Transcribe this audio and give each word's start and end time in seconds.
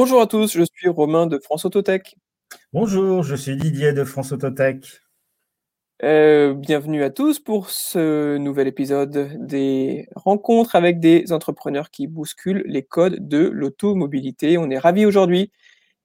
Bonjour 0.00 0.20
à 0.20 0.28
tous, 0.28 0.52
je 0.52 0.62
suis 0.62 0.88
Romain 0.88 1.26
de 1.26 1.40
France 1.40 1.64
Autotech. 1.64 2.14
Bonjour, 2.72 3.24
je 3.24 3.34
suis 3.34 3.56
Didier 3.56 3.92
de 3.92 4.04
France 4.04 4.30
Autotech. 4.30 5.00
Euh, 6.04 6.54
bienvenue 6.54 7.02
à 7.02 7.10
tous 7.10 7.40
pour 7.40 7.68
ce 7.68 8.36
nouvel 8.36 8.68
épisode 8.68 9.32
des 9.40 10.06
rencontres 10.14 10.76
avec 10.76 11.00
des 11.00 11.32
entrepreneurs 11.32 11.90
qui 11.90 12.06
bousculent 12.06 12.62
les 12.64 12.84
codes 12.84 13.26
de 13.26 13.48
l'automobilité. 13.48 14.56
On 14.56 14.70
est 14.70 14.78
ravis 14.78 15.04
aujourd'hui 15.04 15.50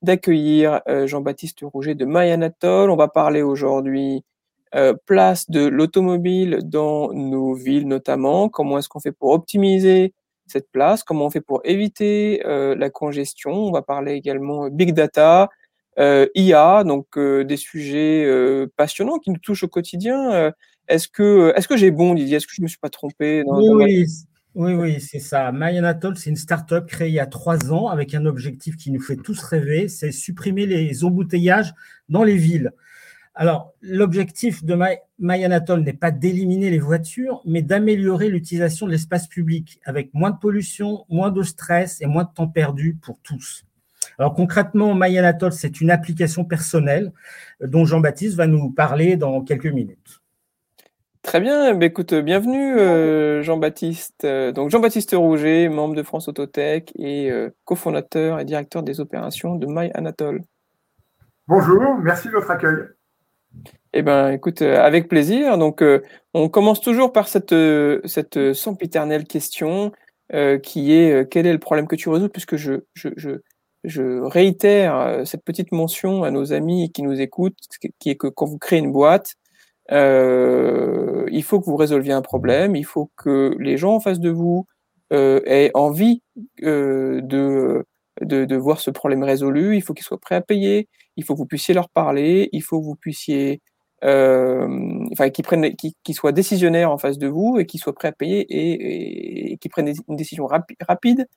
d'accueillir 0.02 0.82
euh, 0.88 1.06
Jean-Baptiste 1.06 1.60
Rouget 1.62 1.94
de 1.94 2.06
MyAnatole. 2.06 2.90
On 2.90 2.96
va 2.96 3.10
parler 3.10 3.44
aujourd'hui 3.44 4.26
euh, 4.74 4.96
place 5.06 5.52
de 5.52 5.68
l'automobile 5.68 6.62
dans 6.64 7.14
nos 7.14 7.54
villes 7.54 7.88
notamment. 7.88 8.50
Comment 8.50 8.80
est-ce 8.80 8.90
qu'on 8.90 9.00
fait 9.00 9.12
pour 9.12 9.30
optimiser 9.34 10.16
cette 10.48 10.70
place, 10.72 11.04
comment 11.04 11.26
on 11.26 11.30
fait 11.30 11.42
pour 11.42 11.62
éviter 11.64 12.46
euh, 12.46 12.76
la 12.76 12.90
congestion? 12.90 13.52
On 13.52 13.72
va 13.72 13.82
parler 13.82 14.14
également 14.14 14.66
euh, 14.66 14.70
big 14.70 14.94
data, 14.94 15.50
euh, 16.00 16.28
IA, 16.36 16.84
donc 16.84 17.18
des 17.18 17.58
sujets 17.58 18.28
passionnants 18.76 19.20
qui 19.20 19.32
nous 19.32 19.40
touchent 19.40 19.64
au 19.64 19.68
quotidien. 19.68 20.52
est-ce 20.88 21.08
que, 21.08 21.54
est-ce 21.56 21.68
que 21.68 21.78
j'ai 21.78 21.92
bon, 21.92 22.14
Didier? 22.14 22.38
Est-ce 22.38 22.48
que 22.48 22.54
je 22.56 22.62
ne 22.62 22.66
me 22.66 22.68
suis 22.68 22.80
pas 22.80 22.90
trompé 22.90 23.44
Oui, 23.46 24.06
oui, 24.56 24.74
oui, 24.74 25.02
c'est 25.02 25.20
ça. 25.20 25.52
MyAnatol, 25.52 26.16
c'est 26.16 26.30
une 26.30 26.36
start-up 26.36 26.86
créée 26.86 27.10
il 27.10 27.16
y 27.16 27.20
a 27.20 27.26
trois 27.26 27.72
ans 27.72 27.88
avec 27.88 28.14
un 28.14 28.28
objectif 28.28 28.78
qui 28.78 28.92
nous 28.92 29.02
fait 29.02 29.16
tous 29.16 29.42
rêver, 29.42 29.88
c'est 29.88 30.12
supprimer 30.12 30.68
les 30.68 31.04
embouteillages 31.04 31.74
dans 32.08 32.24
les 32.24 32.38
villes. 32.38 32.72
Alors, 33.36 33.74
l'objectif 33.82 34.64
de 34.64 34.78
MyAnatole 35.18 35.82
n'est 35.82 35.94
pas 35.94 36.12
d'éliminer 36.12 36.70
les 36.70 36.78
voitures, 36.78 37.42
mais 37.46 37.64
d'améliorer 37.64 38.30
l'utilisation 38.30 38.86
de 38.86 38.92
l'espace 38.92 39.28
public 39.28 39.80
avec 39.86 40.14
moins 40.14 40.30
de 40.30 40.38
pollution, 40.38 41.06
moins 41.10 41.32
de 41.32 41.42
stress 41.42 42.00
et 42.02 42.06
moins 42.06 42.26
de 42.26 42.34
temps 42.34 42.48
perdu 42.48 42.96
pour 43.02 43.20
tous. 43.22 43.66
Alors 44.20 44.36
concrètement, 44.36 44.94
MyAnatole, 44.94 45.52
c'est 45.52 45.82
une 45.82 45.90
application 45.90 46.46
personnelle 46.46 47.12
dont 47.62 47.86
Jean-Baptiste 47.86 48.36
va 48.36 48.46
nous 48.46 48.70
parler 48.70 49.18
dans 49.18 49.42
quelques 49.42 49.66
minutes. 49.66 50.22
Très 51.24 51.40
bien, 51.40 51.74
bah, 51.74 51.86
écoute, 51.86 52.14
bienvenue 52.14 52.78
euh, 52.78 53.42
Jean-Baptiste. 53.42 54.26
Euh, 54.26 54.52
donc 54.52 54.70
Jean-Baptiste 54.70 55.16
Rouget, 55.18 55.70
membre 55.70 55.96
de 55.96 56.04
France 56.04 56.28
Autotech 56.28 56.92
et 56.98 57.32
euh, 57.32 57.50
cofondateur 57.64 58.40
et 58.40 58.46
directeur 58.46 58.84
des 58.84 59.00
opérations 59.00 59.56
de 59.56 59.66
MyAnatole. 59.66 60.42
Bonjour, 61.48 61.96
merci 61.96 62.28
de 62.28 62.34
votre 62.34 62.52
accueil. 62.52 62.76
Eh 63.94 64.02
ben, 64.02 64.32
écoute, 64.32 64.62
euh, 64.64 64.82
avec 64.82 65.08
plaisir. 65.08 65.58
Donc, 65.58 65.82
euh, 65.84 66.02
on 66.34 66.50
commence 66.50 66.82
toujours 66.82 67.14
par 67.14 67.28
cette, 67.28 67.54
euh, 67.54 68.02
cette 68.06 68.54
sempiternelle 68.54 69.26
question 69.26 69.92
qui 70.64 70.94
est 70.94 71.30
quel 71.30 71.46
est 71.46 71.54
le 71.54 71.60
problème 71.60 71.88
que 71.88 71.96
tu 71.96 72.10
résous? 72.10 72.28
Puisque 72.28 72.56
je, 72.56 72.86
je, 72.96 73.10
je, 73.18 73.32
je, 73.84 74.22
réitère 74.24 75.22
cette 75.26 75.44
petite 75.44 75.72
mention 75.72 76.24
à 76.24 76.32
nos 76.32 76.54
amis 76.54 76.92
qui 76.92 77.04
nous 77.04 77.22
écoutent, 77.22 77.56
qui 78.00 78.10
est 78.10 78.16
que 78.16 78.28
quand 78.28 78.48
vous 78.48 78.58
créez 78.58 78.80
une 78.80 78.92
boîte, 78.92 79.36
il 79.92 81.44
faut 81.44 81.60
que 81.60 81.66
vous 81.66 81.76
résolviez 81.76 82.14
un 82.14 82.24
problème, 82.24 82.76
il 82.76 82.86
faut 82.86 83.12
que 83.16 83.56
les 83.60 83.78
gens 83.78 83.94
en 83.94 84.00
face 84.00 84.20
de 84.20 84.32
vous 84.32 84.66
aient 85.12 85.70
envie 85.76 86.24
de, 86.64 87.86
de, 88.26 88.56
voir 88.56 88.80
ce 88.80 88.92
problème 88.92 89.24
résolu, 89.24 89.76
il 89.76 89.82
faut 89.82 89.94
qu'ils 89.94 90.06
soient 90.06 90.20
prêts 90.20 90.36
à 90.36 90.42
payer, 90.42 90.88
il 91.18 91.24
faut 91.24 91.34
que 91.34 91.40
vous 91.40 91.46
puissiez 91.46 91.74
leur 91.74 91.90
parler, 91.90 92.50
il 92.52 92.62
faut 92.64 92.80
que 92.80 92.86
vous 92.86 92.96
puissiez 92.96 93.62
euh, 94.04 94.68
enfin, 95.14 95.30
qui 95.30 95.44
prennent, 95.44 95.76
qui, 95.76 95.96
qui, 96.04 96.14
soient 96.14 96.34
décisionnaires 96.34 96.92
en 96.92 96.98
face 96.98 97.18
de 97.18 97.28
vous 97.28 97.58
et 97.60 97.66
qui 97.66 97.78
soient 97.78 97.96
prêts 97.96 98.10
à 98.10 98.12
payer 98.12 98.42
et, 98.42 99.54
et, 99.54 99.58
qui 99.58 99.70
prennent 99.70 99.94
une 100.10 100.16
décision 100.16 100.46
rapide 100.46 101.28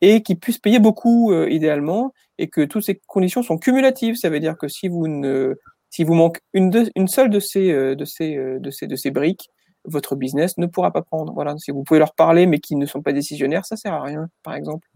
et 0.00 0.22
qui 0.22 0.34
puissent 0.34 0.58
payer 0.58 0.78
beaucoup 0.78 1.32
euh, 1.32 1.48
idéalement 1.50 2.12
et 2.38 2.48
que 2.48 2.62
toutes 2.62 2.82
ces 2.84 3.00
conditions 3.06 3.42
sont 3.42 3.58
cumulatives. 3.58 4.16
Ça 4.16 4.30
veut 4.30 4.40
dire 4.40 4.56
que 4.56 4.68
si 4.68 4.88
vous 4.88 5.06
ne, 5.06 5.54
si 5.90 6.02
vous 6.02 6.14
manque 6.14 6.40
une, 6.54 6.72
seule 7.08 7.30
de 7.30 7.40
ces, 7.40 7.70
euh, 7.70 7.94
de 7.94 8.04
ces, 8.06 8.36
de 8.36 8.70
ces, 8.70 8.86
de 8.86 8.96
ces 8.96 9.10
briques, 9.10 9.50
votre 9.84 10.16
business 10.16 10.56
ne 10.56 10.66
pourra 10.66 10.92
pas 10.92 11.02
prendre. 11.02 11.32
Voilà. 11.34 11.56
Si 11.58 11.70
vous 11.70 11.84
pouvez 11.84 11.98
leur 12.00 12.14
parler 12.14 12.46
mais 12.46 12.58
qui 12.58 12.76
ne 12.76 12.86
sont 12.86 13.02
pas 13.02 13.12
décisionnaires, 13.12 13.66
ça 13.66 13.76
sert 13.76 13.92
à 13.92 14.02
rien, 14.02 14.28
par 14.42 14.54
exemple. 14.54 14.88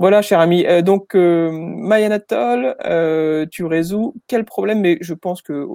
Voilà, 0.00 0.22
cher 0.22 0.40
ami. 0.40 0.64
Euh, 0.66 0.80
donc, 0.80 1.14
euh, 1.14 1.50
Mayanatol, 1.52 2.74
euh, 2.86 3.44
tu 3.50 3.66
résous 3.66 4.14
quel 4.28 4.46
problème? 4.46 4.80
Mais 4.80 4.96
je 5.02 5.12
pense 5.12 5.42
que 5.42 5.66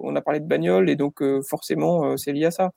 on 0.00 0.14
a 0.14 0.20
parlé 0.20 0.38
de 0.38 0.46
bagnole 0.46 0.88
et 0.88 0.94
donc 0.94 1.20
forcément, 1.42 2.16
c'est 2.16 2.30
lié 2.30 2.44
à 2.46 2.50
ça. 2.52 2.70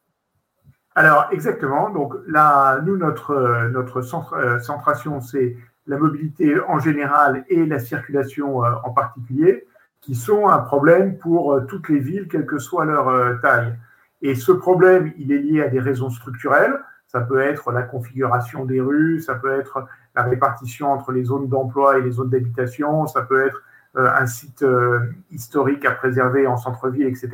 Alors, 0.95 1.27
exactement. 1.31 1.91
Donc 1.91 2.15
là, 2.27 2.81
nous, 2.83 2.97
notre, 2.97 3.67
notre 3.71 4.01
centration, 4.01 5.21
c'est 5.21 5.55
la 5.85 5.99
mobilité 5.99 6.55
en 6.67 6.79
général 6.79 7.45
et 7.49 7.63
la 7.67 7.77
circulation 7.77 8.57
en 8.57 8.89
particulier, 8.89 9.67
qui 10.01 10.15
sont 10.15 10.47
un 10.47 10.57
problème 10.57 11.19
pour 11.19 11.59
toutes 11.67 11.87
les 11.89 11.99
villes, 11.99 12.27
quelle 12.27 12.47
que 12.47 12.57
soit 12.57 12.85
leur 12.85 13.39
taille. 13.41 13.75
Et 14.23 14.33
ce 14.33 14.51
problème, 14.51 15.13
il 15.19 15.31
est 15.31 15.37
lié 15.37 15.61
à 15.61 15.67
des 15.67 15.79
raisons 15.79 16.09
structurelles. 16.09 16.79
Ça 17.07 17.21
peut 17.21 17.41
être 17.41 17.71
la 17.71 17.83
configuration 17.83 18.65
des 18.65 18.81
rues, 18.81 19.21
ça 19.21 19.35
peut 19.35 19.57
être 19.59 19.85
la 20.15 20.23
répartition 20.23 20.91
entre 20.91 21.11
les 21.11 21.23
zones 21.23 21.47
d'emploi 21.47 21.97
et 21.97 22.01
les 22.01 22.11
zones 22.11 22.29
d'habitation, 22.29 23.07
ça 23.07 23.21
peut 23.21 23.45
être 23.45 23.61
euh, 23.97 24.09
un 24.13 24.25
site 24.25 24.61
euh, 24.61 24.99
historique 25.31 25.85
à 25.85 25.91
préserver 25.91 26.47
en 26.47 26.57
centre-ville, 26.57 27.07
etc. 27.07 27.29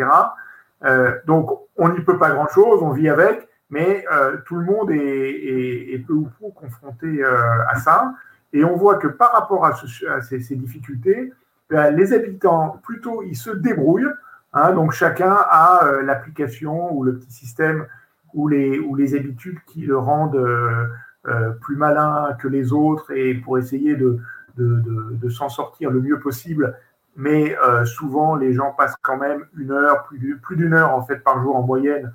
Euh, 0.84 1.18
donc, 1.26 1.50
on 1.76 1.90
n'y 1.90 2.02
peut 2.02 2.20
pas 2.20 2.30
grand-chose, 2.30 2.84
on 2.84 2.92
vit 2.92 3.10
avec, 3.10 3.48
mais 3.72 4.06
tout 4.46 4.58
le 4.58 4.66
monde 4.66 4.92
est, 4.92 6.06
peu 6.06 6.14
ou 6.14 6.30
prou 6.38 6.52
confronté 6.52 7.24
à 7.24 7.76
ça. 7.76 8.14
Et 8.52 8.66
on 8.66 8.76
voit 8.76 8.96
que 8.96 9.08
par 9.08 9.32
rapport 9.32 9.66
à, 9.66 9.74
ces, 10.22 10.56
difficultés, 10.56 11.32
ben, 11.70 11.96
les 11.96 12.12
habitants, 12.12 12.82
plutôt, 12.84 13.24
ils 13.24 13.38
se 13.38 13.50
débrouillent. 13.50 14.12
Hein, 14.52 14.74
donc, 14.74 14.92
chacun 14.92 15.34
a 15.34 16.02
l'application 16.04 16.94
ou 16.94 17.04
le 17.04 17.18
petit 17.18 17.32
système 17.32 17.88
ou 18.34 18.48
les, 18.48 18.80
ou 18.80 18.96
les 18.96 19.16
habitudes 19.16 19.60
qui 19.66 19.82
le 19.82 19.98
rendent 19.98 20.36
euh, 20.36 20.88
euh, 21.28 21.52
plus 21.62 21.76
malin 21.76 22.36
que 22.40 22.48
les 22.48 22.74
autres 22.74 23.12
et 23.12 23.36
pour 23.36 23.58
essayer 23.58 23.96
de, 23.96 24.20
de, 24.58 24.82
de, 25.12 25.30
s'en 25.30 25.50
sortir 25.50 25.92
le 25.92 26.02
mieux 26.02 26.20
possible. 26.20 26.76
Mais 27.16 27.58
euh, 27.58 27.86
souvent, 27.86 28.36
les 28.36 28.54
gens 28.54 28.72
passent 28.72 28.96
quand 29.02 29.18
même 29.18 29.46
une 29.58 29.72
heure, 29.72 30.08
plus 30.42 30.56
d'une 30.56 30.74
heure 30.74 30.92
en 30.92 31.04
fait 31.04 31.18
par 31.18 31.42
jour 31.42 31.56
en 31.56 31.64
moyenne 31.64 32.14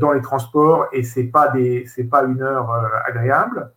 dans 0.00 0.10
les 0.10 0.20
transports 0.20 0.88
et 0.92 1.04
c'est 1.04 1.28
pas 1.28 1.52
pas 2.10 2.24
une 2.24 2.42
heure 2.42 2.72
agréable. 3.06 3.70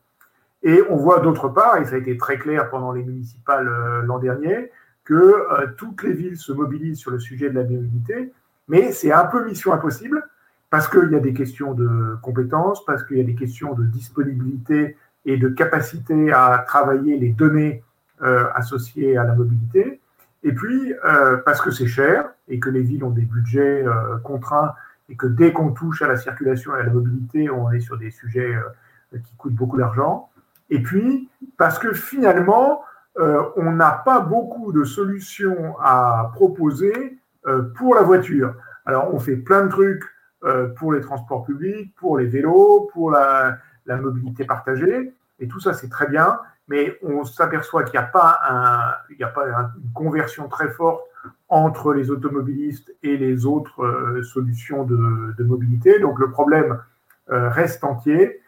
Et 0.64 0.82
on 0.90 0.96
voit 0.96 1.20
d'autre 1.20 1.50
part, 1.50 1.78
et 1.78 1.86
ça 1.86 1.94
a 1.94 1.98
été 2.00 2.18
très 2.18 2.40
clair 2.40 2.72
pendant 2.72 2.92
les 2.92 3.04
municipales 3.04 3.72
l'an 4.04 4.18
dernier, 4.18 4.72
que 5.04 5.46
toutes 5.78 6.02
les 6.02 6.14
villes 6.14 6.38
se 6.38 6.52
mobilisent 6.52 6.98
sur 6.98 7.12
le 7.12 7.20
sujet 7.20 7.52
de 7.52 7.54
la 7.54 7.62
mobilité, 7.62 8.34
mais 8.68 8.92
c'est 8.92 9.12
un 9.12 9.26
peu 9.26 9.46
mission 9.46 9.72
impossible 9.72 10.28
parce 10.74 10.88
qu'il 10.88 11.12
y 11.12 11.16
a 11.16 11.20
des 11.20 11.36
questions 11.36 11.76
de 11.76 12.18
compétences, 12.24 12.84
parce 12.84 13.04
qu'il 13.04 13.20
y 13.20 13.22
a 13.22 13.24
des 13.24 13.36
questions 13.36 13.76
de 13.76 13.84
disponibilité 13.84 14.98
et 15.24 15.38
de 15.38 15.48
capacité 15.48 16.34
à 16.34 16.66
travailler 16.68 17.16
les 17.20 17.30
données 17.30 17.84
euh, 18.24 18.46
associées 18.56 19.16
à 19.16 19.24
la 19.24 19.36
mobilité, 19.36 20.02
et 20.42 20.52
puis 20.52 20.96
euh, 21.06 21.38
parce 21.46 21.62
que 21.62 21.70
c'est 21.70 21.86
cher 21.86 22.28
et 22.48 22.60
que 22.60 22.72
les 22.72 22.82
villes 22.82 23.04
ont 23.04 23.12
des 23.12 23.22
budgets 23.22 23.86
euh, 23.86 24.18
contraints 24.24 24.74
et 25.10 25.16
que 25.16 25.28
dès 25.28 25.54
qu'on 25.54 25.74
touche 25.74 26.02
à 26.02 26.08
la 26.08 26.18
circulation 26.18 26.76
et 26.76 26.80
à 26.80 26.84
la 26.84 26.92
mobilité, 26.92 27.52
on 27.52 27.72
est 27.72 27.82
sur 27.82 28.00
des 28.00 28.10
sujets 28.10 28.56
qui 29.12 29.36
coûtent 29.38 29.54
beaucoup 29.54 29.78
d'argent, 29.78 30.32
et 30.72 30.82
puis 30.82 31.30
parce 31.56 31.78
que 31.78 31.94
finalement, 31.94 32.82
on 33.58 33.72
n'a 33.74 33.92
pas 33.92 34.22
beaucoup 34.22 34.72
de 34.72 34.86
solutions 34.86 35.76
à 35.80 36.32
proposer 36.34 37.20
pour 37.76 37.94
la 37.94 38.02
voiture. 38.02 38.56
Alors 38.88 39.14
on 39.14 39.20
fait 39.20 39.36
plein 39.36 39.66
de 39.66 39.70
trucs 39.70 40.04
euh, 40.04 40.13
pour 40.76 40.94
les 40.94 41.02
transports 41.02 41.46
publics, 41.46 41.94
pour 41.96 42.18
les 42.18 42.26
vélos, 42.26 42.90
pour 42.94 43.12
la, 43.12 43.60
mobilité 43.86 44.46
partagée. 44.46 45.14
Et 45.40 45.48
tout 45.48 45.60
ça, 45.60 45.74
c'est 45.74 45.90
très 45.90 46.08
bien, 46.08 46.40
mais 46.68 46.98
on 47.02 47.24
s'aperçoit 47.24 47.84
qu'il 47.84 48.00
n'y 48.00 48.06
a 48.06 48.10
pas 48.10 48.40
une 49.10 49.92
conversion 49.94 50.48
très 50.48 50.70
forte 50.70 51.04
entre 51.50 51.94
les 51.94 52.10
automobilistes 52.10 52.94
et 53.04 53.16
les 53.16 53.46
autres 53.46 53.84
euh, 53.84 54.24
solutions 54.24 54.84
de, 54.84 55.44
mobilité. 55.44 56.00
Donc 56.00 56.20
le 56.20 56.32
problème 56.32 56.80
euh, 57.32 57.50
reste 57.50 57.84
entier. 57.84 58.42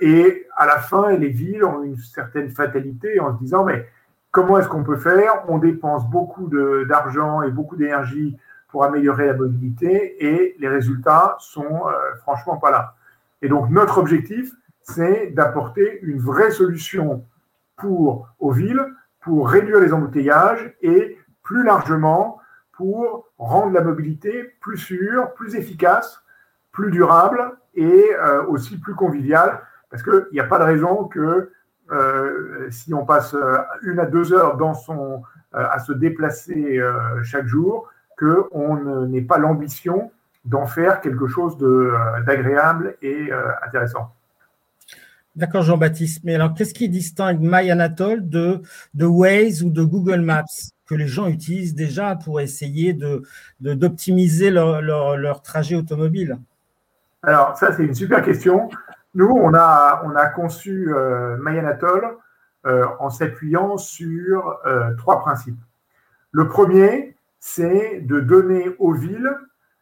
et 0.00 0.46
à 0.56 0.66
la 0.66 0.78
fin, 0.78 1.12
les 1.16 1.28
villes 1.28 1.64
ont 1.64 1.82
une 1.82 1.98
certaine 1.98 2.50
fatalité 2.50 3.20
en 3.20 3.34
se 3.34 3.38
disant, 3.38 3.64
mais 3.64 3.86
comment 4.30 4.58
est-ce 4.58 4.68
qu'on 4.68 4.84
peut 4.84 4.96
faire? 4.96 5.44
On 5.48 5.58
dépense 5.58 6.08
beaucoup 6.08 6.50
d'argent 6.86 7.42
et 7.42 7.50
beaucoup 7.50 7.76
d'énergie 7.76 8.36
pour 8.70 8.84
améliorer 8.84 9.26
la 9.26 9.34
mobilité 9.34 10.24
et 10.24 10.56
les 10.58 10.68
résultats 10.68 11.36
sont 11.40 11.88
euh, 11.88 12.14
franchement 12.22 12.56
pas 12.56 12.70
là. 12.70 12.94
Et 13.42 13.48
donc 13.48 13.70
notre 13.70 13.98
objectif, 13.98 14.52
c'est 14.82 15.28
d'apporter 15.28 16.00
une 16.02 16.18
vraie 16.18 16.50
solution 16.50 17.24
pour 17.76 18.28
aux 18.38 18.52
villes 18.52 18.84
pour 19.20 19.48
réduire 19.48 19.80
les 19.80 19.92
embouteillages 19.92 20.74
et 20.82 21.18
plus 21.42 21.64
largement 21.64 22.38
pour 22.72 23.28
rendre 23.38 23.72
la 23.72 23.82
mobilité 23.82 24.54
plus 24.60 24.78
sûre, 24.78 25.34
plus 25.34 25.54
efficace, 25.54 26.22
plus 26.72 26.90
durable 26.90 27.56
et 27.74 28.10
euh, 28.14 28.44
aussi 28.46 28.78
plus 28.78 28.94
conviviale 28.94 29.60
parce 29.90 30.02
qu'il 30.02 30.26
n'y 30.32 30.40
a 30.40 30.44
pas 30.44 30.58
de 30.58 30.64
raison 30.64 31.04
que 31.04 31.52
si 32.70 32.94
on 32.94 33.04
passe 33.04 33.34
une 33.82 33.98
à 33.98 34.06
deux 34.06 34.32
heures 34.32 34.56
dans 34.56 34.74
son, 34.74 35.24
à 35.50 35.80
se 35.80 35.92
déplacer 35.92 36.80
chaque 37.24 37.48
jour, 37.48 37.88
qu'on 38.20 39.06
n'ait 39.06 39.22
pas 39.22 39.38
l'ambition 39.38 40.12
d'en 40.44 40.66
faire 40.66 41.00
quelque 41.00 41.26
chose 41.26 41.56
d'agréable 42.26 42.96
et 43.02 43.30
intéressant. 43.66 44.12
D'accord, 45.36 45.62
Jean-Baptiste. 45.62 46.22
Mais 46.24 46.34
alors, 46.34 46.54
qu'est-ce 46.54 46.74
qui 46.74 46.88
distingue 46.88 47.40
MyAnatole 47.40 48.28
de, 48.28 48.60
de 48.94 49.06
Waze 49.06 49.62
ou 49.62 49.70
de 49.70 49.82
Google 49.82 50.20
Maps 50.20 50.44
que 50.86 50.94
les 50.96 51.06
gens 51.06 51.28
utilisent 51.28 51.74
déjà 51.74 52.16
pour 52.16 52.40
essayer 52.40 52.98
d'optimiser 53.60 54.50
de, 54.50 54.54
leur, 54.54 55.16
leur, 55.16 55.40
trajet 55.40 55.76
automobile? 55.76 56.38
Alors, 57.22 57.56
ça, 57.56 57.72
c'est 57.72 57.84
une 57.84 57.94
super 57.94 58.22
question. 58.22 58.68
Nous, 59.14 59.28
on 59.28 59.54
a, 59.54 60.02
on 60.04 60.16
a 60.16 60.26
conçu 60.26 60.92
euh, 60.92 61.36
MyAnatole 61.40 62.16
euh, 62.66 62.86
en 62.98 63.08
s'appuyant 63.08 63.78
sur 63.78 64.58
euh, 64.66 64.94
trois 64.96 65.20
principes. 65.20 65.60
Le 66.32 66.48
premier, 66.48 67.16
c'est 67.40 68.00
de 68.02 68.20
donner 68.20 68.76
aux 68.78 68.92
villes 68.92 69.34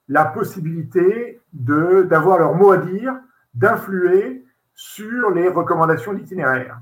la 0.08 0.24
possibilité 0.24 1.40
d'avoir 1.52 2.38
leur 2.38 2.54
mot 2.54 2.70
à 2.70 2.78
dire, 2.78 3.14
d'influer 3.52 4.44
sur 4.74 5.30
les 5.32 5.48
recommandations 5.48 6.14
d'itinéraire. 6.14 6.80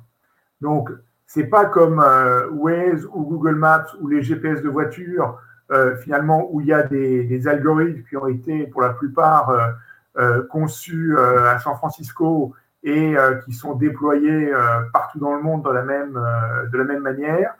Donc, 0.60 0.90
c'est 1.26 1.46
pas 1.46 1.64
comme 1.64 2.00
euh, 2.00 2.48
Waze 2.50 3.06
ou 3.12 3.24
Google 3.24 3.56
Maps 3.56 3.86
ou 4.00 4.08
les 4.08 4.22
GPS 4.22 4.62
de 4.62 4.68
voiture, 4.68 5.40
euh, 5.72 5.96
finalement, 5.96 6.48
où 6.52 6.60
il 6.60 6.68
y 6.68 6.72
a 6.72 6.82
des, 6.82 7.48
algorithmes 7.48 8.04
qui 8.08 8.16
ont 8.16 8.28
été, 8.28 8.66
pour 8.68 8.82
la 8.82 8.90
plupart, 8.90 9.74
euh, 10.18 10.42
conçus 10.44 11.18
à 11.18 11.58
San 11.58 11.74
Francisco 11.76 12.54
et 12.82 13.16
qui 13.44 13.52
sont 13.52 13.74
déployés 13.74 14.52
partout 14.92 15.18
dans 15.18 15.34
le 15.34 15.42
monde 15.42 15.64
de 15.64 15.70
la, 15.70 15.82
même, 15.82 16.12
de 16.70 16.78
la 16.78 16.84
même 16.84 17.02
manière. 17.02 17.54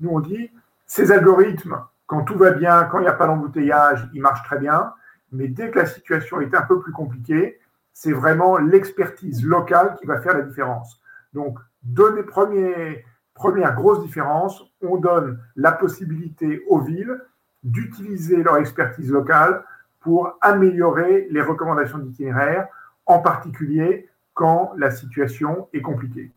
Nous, 0.00 0.08
on 0.08 0.20
dit, 0.20 0.50
ces 0.86 1.12
algorithmes, 1.12 1.78
quand 2.10 2.22
tout 2.22 2.36
va 2.36 2.50
bien, 2.50 2.88
quand 2.90 2.98
il 2.98 3.02
n'y 3.02 3.06
a 3.06 3.12
pas 3.12 3.28
d'embouteillage, 3.28 4.10
ils 4.12 4.20
marchent 4.20 4.42
très 4.42 4.58
bien, 4.58 4.92
mais 5.30 5.46
dès 5.46 5.70
que 5.70 5.78
la 5.78 5.86
situation 5.86 6.40
est 6.40 6.52
un 6.56 6.62
peu 6.62 6.80
plus 6.80 6.90
compliquée, 6.90 7.60
c'est 7.92 8.10
vraiment 8.10 8.58
l'expertise 8.58 9.44
locale 9.44 9.94
qui 9.94 10.06
va 10.06 10.20
faire 10.20 10.36
la 10.36 10.42
différence. 10.42 11.00
Donc, 11.34 11.60
donner, 11.84 12.24
premier, 12.24 13.04
première 13.32 13.76
grosse 13.76 14.02
différence, 14.02 14.60
on 14.82 14.96
donne 14.96 15.38
la 15.54 15.70
possibilité 15.70 16.64
aux 16.66 16.80
villes 16.80 17.16
d'utiliser 17.62 18.42
leur 18.42 18.56
expertise 18.56 19.12
locale 19.12 19.62
pour 20.00 20.36
améliorer 20.40 21.28
les 21.30 21.42
recommandations 21.42 21.98
d'itinéraire, 21.98 22.66
en 23.06 23.20
particulier 23.20 24.08
quand 24.34 24.72
la 24.76 24.90
situation 24.90 25.68
est 25.72 25.82
compliquée. 25.82 26.32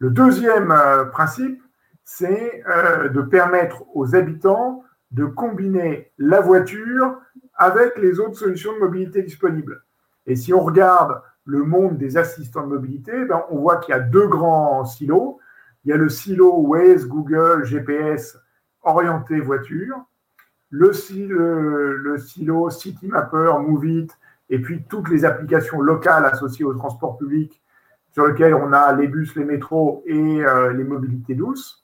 Le 0.00 0.10
deuxième 0.10 0.72
euh, 0.72 1.04
principe, 1.04 1.62
c'est 2.04 2.62
euh, 2.68 3.08
de 3.08 3.22
permettre 3.22 3.84
aux 3.94 4.14
habitants 4.14 4.84
de 5.10 5.24
combiner 5.24 6.12
la 6.18 6.40
voiture 6.40 7.16
avec 7.54 7.96
les 7.98 8.20
autres 8.20 8.36
solutions 8.36 8.74
de 8.74 8.78
mobilité 8.78 9.22
disponibles. 9.22 9.82
Et 10.26 10.36
si 10.36 10.52
on 10.52 10.60
regarde 10.60 11.20
le 11.44 11.62
monde 11.62 11.98
des 11.98 12.16
assistants 12.16 12.62
de 12.62 12.74
mobilité, 12.74 13.24
ben, 13.24 13.44
on 13.50 13.58
voit 13.58 13.76
qu'il 13.76 13.94
y 13.94 13.98
a 13.98 14.00
deux 14.00 14.26
grands 14.26 14.84
silos. 14.84 15.38
Il 15.84 15.90
y 15.90 15.92
a 15.92 15.96
le 15.96 16.08
silo 16.08 16.52
Waze, 16.52 17.06
Google, 17.06 17.64
GPS 17.64 18.38
orienté 18.82 19.40
voiture, 19.40 20.04
le, 20.70 20.92
le, 21.96 22.18
silo 22.18 22.70
CityMapper, 22.70 23.52
Moveit, 23.60 24.08
et 24.50 24.58
puis 24.58 24.84
toutes 24.88 25.08
les 25.08 25.24
applications 25.24 25.80
locales 25.80 26.26
associées 26.26 26.64
au 26.64 26.74
transport 26.74 27.16
public 27.16 27.62
sur 28.12 28.26
lesquelles 28.26 28.54
on 28.54 28.72
a 28.72 28.92
les 28.92 29.08
bus, 29.08 29.34
les 29.36 29.44
métros 29.44 30.02
et 30.06 30.44
euh, 30.44 30.72
les 30.72 30.84
mobilités 30.84 31.34
douces. 31.34 31.83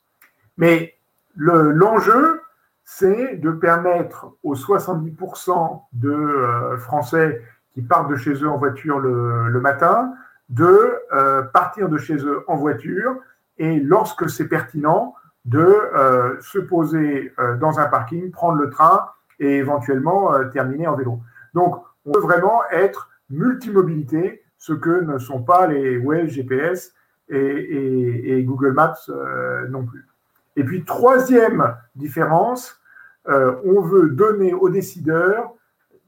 Mais 0.61 0.95
l'enjeu, 1.37 2.43
c'est 2.85 3.37
de 3.37 3.51
permettre 3.51 4.35
aux 4.43 4.55
70% 4.55 5.83
de 5.95 6.11
euh, 6.11 6.77
Français 6.77 7.43
qui 7.73 7.81
partent 7.81 8.11
de 8.11 8.17
chez 8.17 8.35
eux 8.35 8.49
en 8.49 8.59
voiture 8.59 8.99
le, 8.99 9.59
matin, 9.59 10.13
de 10.51 10.99
euh, 11.15 11.43
partir 11.43 11.89
de 11.89 11.97
chez 11.97 12.17
eux 12.17 12.45
en 12.47 12.57
voiture 12.57 13.17
et 13.57 13.81
lorsque 13.81 14.29
c'est 14.29 14.49
pertinent, 14.49 15.15
de 15.47 15.61
euh, 15.61 16.39
se 16.43 16.59
poser 16.59 17.33
dans 17.59 17.81
un 17.81 17.87
parking, 17.87 18.31
prendre 18.31 18.59
le 18.59 18.69
train 18.69 19.07
et 19.39 19.57
éventuellement 19.57 20.33
terminer 20.51 20.87
en 20.87 20.95
vélo. 20.95 21.21
Donc, 21.55 21.83
on 22.05 22.13
veut 22.13 22.21
vraiment 22.21 22.61
être 22.71 23.09
multimobilité, 23.31 24.45
ce 24.59 24.75
que 24.75 25.01
ne 25.01 25.17
sont 25.17 25.43
pas 25.43 25.67
les 25.67 25.97
Waze, 25.97 26.29
GPS 26.29 26.93
et 27.31 28.43
Google 28.47 28.73
Maps 28.73 29.09
non 29.71 29.87
plus. 29.87 30.10
Et 30.57 30.65
puis, 30.65 30.85
troisième 30.85 31.77
différence, 31.95 32.81
on 33.27 33.81
veut 33.81 34.11
donner 34.11 34.53
aux 34.53 34.69
décideurs 34.69 35.55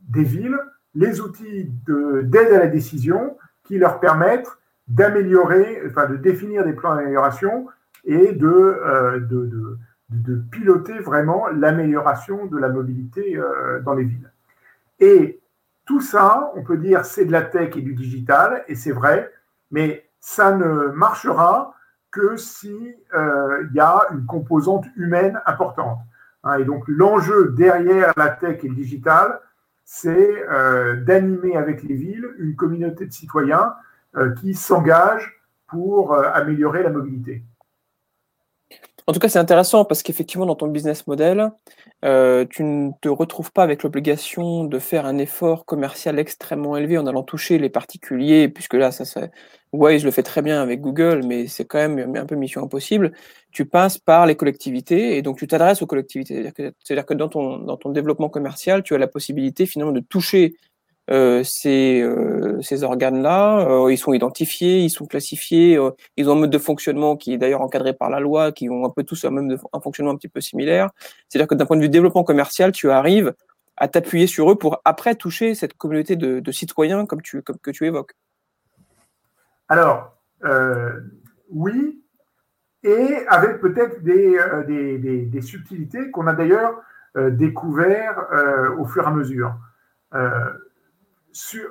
des 0.08 0.24
villes 0.24 0.58
les 0.94 1.20
outils 1.20 1.70
d'aide 1.86 2.52
à 2.52 2.58
la 2.58 2.66
décision 2.66 3.36
qui 3.64 3.78
leur 3.78 4.00
permettent 4.00 4.58
d'améliorer, 4.88 5.82
enfin 5.88 6.06
de 6.06 6.16
définir 6.16 6.64
des 6.64 6.72
plans 6.72 6.94
d'amélioration 6.94 7.68
et 8.04 8.32
de, 8.32 8.48
euh, 8.48 9.20
piloter 10.50 10.98
vraiment 10.98 11.48
l'amélioration 11.48 12.46
de 12.46 12.58
la 12.58 12.68
mobilité 12.68 13.36
euh, 13.36 13.80
dans 13.80 13.94
les 13.94 14.04
villes. 14.04 14.30
Et 15.00 15.40
tout 15.86 16.00
ça, 16.00 16.52
on 16.54 16.62
peut 16.62 16.76
dire, 16.76 17.04
c'est 17.04 17.24
de 17.24 17.32
la 17.32 17.42
tech 17.42 17.76
et 17.76 17.80
du 17.80 17.94
digital, 17.94 18.64
et 18.68 18.74
c'est 18.74 18.92
vrai, 18.92 19.32
mais 19.70 20.08
ça 20.20 20.52
ne 20.52 20.88
marchera 20.88 21.74
que 22.12 22.36
s'il 22.36 22.94
euh, 23.14 23.66
y 23.74 23.80
a 23.80 24.02
une 24.12 24.26
composante 24.26 24.84
humaine 24.96 25.40
importante. 25.46 25.98
Hein, 26.44 26.58
et 26.58 26.64
donc 26.64 26.84
l'enjeu 26.86 27.52
derrière 27.56 28.12
la 28.16 28.28
tech 28.28 28.62
et 28.62 28.68
le 28.68 28.74
digital, 28.74 29.40
c'est 29.84 30.44
euh, 30.50 30.96
d'animer 31.02 31.56
avec 31.56 31.82
les 31.82 31.94
villes 31.94 32.26
une 32.38 32.54
communauté 32.54 33.06
de 33.06 33.12
citoyens 33.12 33.74
euh, 34.16 34.34
qui 34.34 34.54
s'engagent 34.54 35.40
pour 35.66 36.14
euh, 36.14 36.30
améliorer 36.32 36.82
la 36.82 36.90
mobilité. 36.90 37.42
En 39.06 39.12
tout 39.12 39.18
cas, 39.18 39.28
c'est 39.28 39.38
intéressant 39.38 39.84
parce 39.84 40.02
qu'effectivement, 40.02 40.46
dans 40.46 40.54
ton 40.54 40.68
business 40.68 41.06
model, 41.06 41.50
euh, 42.04 42.44
tu 42.48 42.62
ne 42.62 42.90
te 43.00 43.08
retrouves 43.08 43.52
pas 43.52 43.64
avec 43.64 43.82
l'obligation 43.82 44.64
de 44.64 44.78
faire 44.78 45.06
un 45.06 45.18
effort 45.18 45.64
commercial 45.64 46.18
extrêmement 46.18 46.76
élevé 46.76 46.98
en 46.98 47.06
allant 47.06 47.22
toucher 47.24 47.58
les 47.58 47.68
particuliers, 47.68 48.48
puisque 48.48 48.74
là, 48.74 48.92
ça, 48.92 49.04
ça 49.04 49.28
je 49.72 50.04
le 50.04 50.10
fais 50.10 50.22
très 50.22 50.42
bien 50.42 50.60
avec 50.62 50.80
Google, 50.80 51.22
mais 51.24 51.46
c'est 51.46 51.64
quand 51.64 51.78
même 51.78 52.14
un 52.16 52.26
peu 52.26 52.36
mission 52.36 52.62
impossible. 52.62 53.12
Tu 53.52 53.64
passes 53.64 53.98
par 53.98 54.26
les 54.26 54.36
collectivités 54.36 55.16
et 55.16 55.22
donc 55.22 55.38
tu 55.38 55.46
t'adresses 55.46 55.82
aux 55.82 55.86
collectivités. 55.86 56.42
C'est-à-dire 56.42 57.06
que, 57.06 57.14
que 57.14 57.14
dans, 57.14 57.28
ton, 57.28 57.58
dans 57.58 57.76
ton 57.76 57.90
développement 57.90 58.28
commercial, 58.28 58.82
tu 58.82 58.94
as 58.94 58.98
la 58.98 59.08
possibilité 59.08 59.66
finalement 59.66 59.92
de 59.92 60.00
toucher 60.00 60.56
ces, 61.08 62.00
euh, 62.00 62.60
ces 62.62 62.84
organes-là, 62.84 63.68
euh, 63.68 63.92
ils 63.92 63.98
sont 63.98 64.12
identifiés, 64.12 64.80
ils 64.80 64.90
sont 64.90 65.06
classifiés, 65.06 65.78
ils 66.16 66.28
ont 66.28 66.32
un 66.32 66.40
mode 66.40 66.50
de 66.50 66.58
fonctionnement 66.58 67.16
qui 67.16 67.34
est 67.34 67.38
d'ailleurs 67.38 67.62
encadré 67.62 67.92
par 67.92 68.10
la 68.10 68.20
loi, 68.20 68.52
qui 68.52 68.70
ont 68.70 68.84
un 68.84 68.90
peu 68.90 69.02
tous 69.02 69.24
un, 69.24 69.30
même 69.30 69.56
un 69.72 69.80
fonctionnement 69.80 70.12
un 70.12 70.16
petit 70.16 70.28
peu 70.28 70.40
similaire. 70.40 70.90
C'est-à-dire 71.28 71.48
que 71.48 71.54
d'un 71.54 71.66
point 71.66 71.76
de 71.76 71.82
vue 71.82 71.88
développement 71.88 72.24
commercial, 72.24 72.72
tu 72.72 72.90
arrives 72.90 73.34
à 73.76 73.88
t'appuyer 73.88 74.26
sur 74.26 74.50
eux 74.50 74.56
pour 74.56 74.80
après 74.84 75.14
toucher 75.14 75.54
cette 75.54 75.74
communauté 75.74 76.14
de, 76.14 76.52
citoyens 76.52 77.06
comme 77.06 77.22
tu, 77.22 77.42
comme, 77.42 77.58
que 77.58 77.70
tu 77.70 77.86
évoques. 77.86 78.12
Alors, 79.68 80.16
oui, 81.50 82.04
et 82.84 83.26
avec 83.28 83.60
peut-être 83.60 84.02
des, 84.02 84.36
des, 84.66 84.98
des, 84.98 85.22
des, 85.22 85.40
subtilités 85.40 86.10
qu'on 86.10 86.26
a 86.26 86.34
d'ailleurs 86.34 86.82
découvert 87.16 88.26
au 88.78 88.84
fur 88.84 89.04
et 89.04 89.06
à 89.06 89.10
mesure 89.10 89.54
sur, 91.32 91.70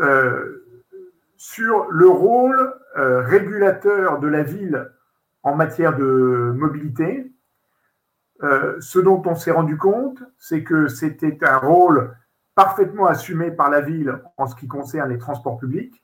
euh, 0.00 0.64
sur 1.36 1.90
le 1.90 2.08
rôle 2.08 2.74
euh, 2.96 3.20
régulateur 3.20 4.18
de 4.18 4.28
la 4.28 4.42
ville 4.42 4.90
en 5.42 5.54
matière 5.54 5.96
de 5.96 6.52
mobilité. 6.56 7.32
Euh, 8.42 8.76
ce 8.80 8.98
dont 8.98 9.22
on 9.26 9.34
s'est 9.34 9.50
rendu 9.50 9.76
compte, 9.76 10.22
c'est 10.38 10.62
que 10.62 10.88
c'était 10.88 11.38
un 11.42 11.58
rôle 11.58 12.16
parfaitement 12.54 13.06
assumé 13.06 13.50
par 13.50 13.70
la 13.70 13.80
ville 13.80 14.18
en 14.38 14.46
ce 14.46 14.54
qui 14.54 14.66
concerne 14.66 15.10
les 15.10 15.18
transports 15.18 15.58
publics 15.58 16.02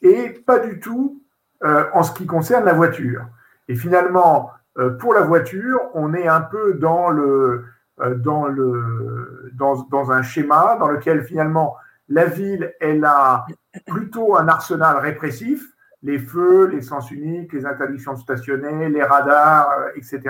et 0.00 0.30
pas 0.30 0.58
du 0.58 0.80
tout 0.80 1.22
en 1.60 2.04
ce 2.04 2.12
qui 2.12 2.24
concerne 2.24 2.64
la 2.64 2.72
voiture. 2.72 3.26
Et 3.66 3.74
finalement, 3.74 4.52
pour 5.00 5.12
la 5.12 5.22
voiture, 5.22 5.80
on 5.94 6.14
est 6.14 6.28
un 6.28 6.40
peu 6.40 6.74
dans, 6.74 7.10
le, 7.10 7.64
dans, 8.16 8.46
le, 8.46 9.50
dans, 9.54 9.82
dans 9.90 10.12
un 10.12 10.22
schéma 10.22 10.76
dans 10.78 10.86
lequel 10.86 11.24
finalement 11.24 11.76
la 12.08 12.26
ville, 12.26 12.74
elle 12.80 13.04
a 13.04 13.46
plutôt 13.86 14.36
un 14.36 14.48
arsenal 14.48 14.98
répressif, 14.98 15.62
les 16.02 16.18
feux, 16.18 16.66
les 16.66 16.82
sens 16.82 17.10
uniques, 17.10 17.52
les 17.52 17.66
interdictions 17.66 18.14
de 18.14 18.18
stationner, 18.18 18.88
les 18.88 19.02
radars, 19.02 19.70
euh, 19.70 19.90
etc. 19.96 20.20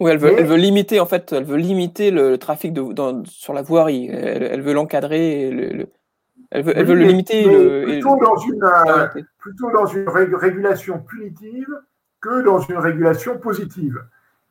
Oui, 0.00 0.10
elle 0.10 0.18
veut, 0.18 0.32
elle 0.36 0.46
veut, 0.46 0.56
limiter 0.56 1.00
en 1.00 1.06
fait, 1.06 1.32
elle 1.32 1.44
veut 1.44 1.56
limiter 1.56 2.10
le, 2.10 2.38
trafic 2.38 2.72
de, 2.72 2.82
sur 3.24 3.52
la 3.52 3.62
voirie. 3.62 4.08
Elle, 4.08 4.62
veut 4.62 4.72
l'encadrer. 4.72 5.50
Le, 5.50 5.86
Elle 6.50 6.64
veut, 6.64 6.72
elle 6.76 6.86
veut 6.86 6.94
le 6.94 7.04
limiter. 7.04 7.44
Le, 7.44 7.84
plutôt, 7.84 8.16
dans 8.16 8.36
une, 8.36 8.64
euh, 8.64 9.08
plutôt 9.38 9.70
dans 9.70 9.86
une 9.86 10.08
régulation 10.08 10.98
punitive 11.00 11.68
que 12.20 12.42
dans 12.42 12.58
une 12.60 12.78
régulation 12.78 13.38
positive. 13.38 14.02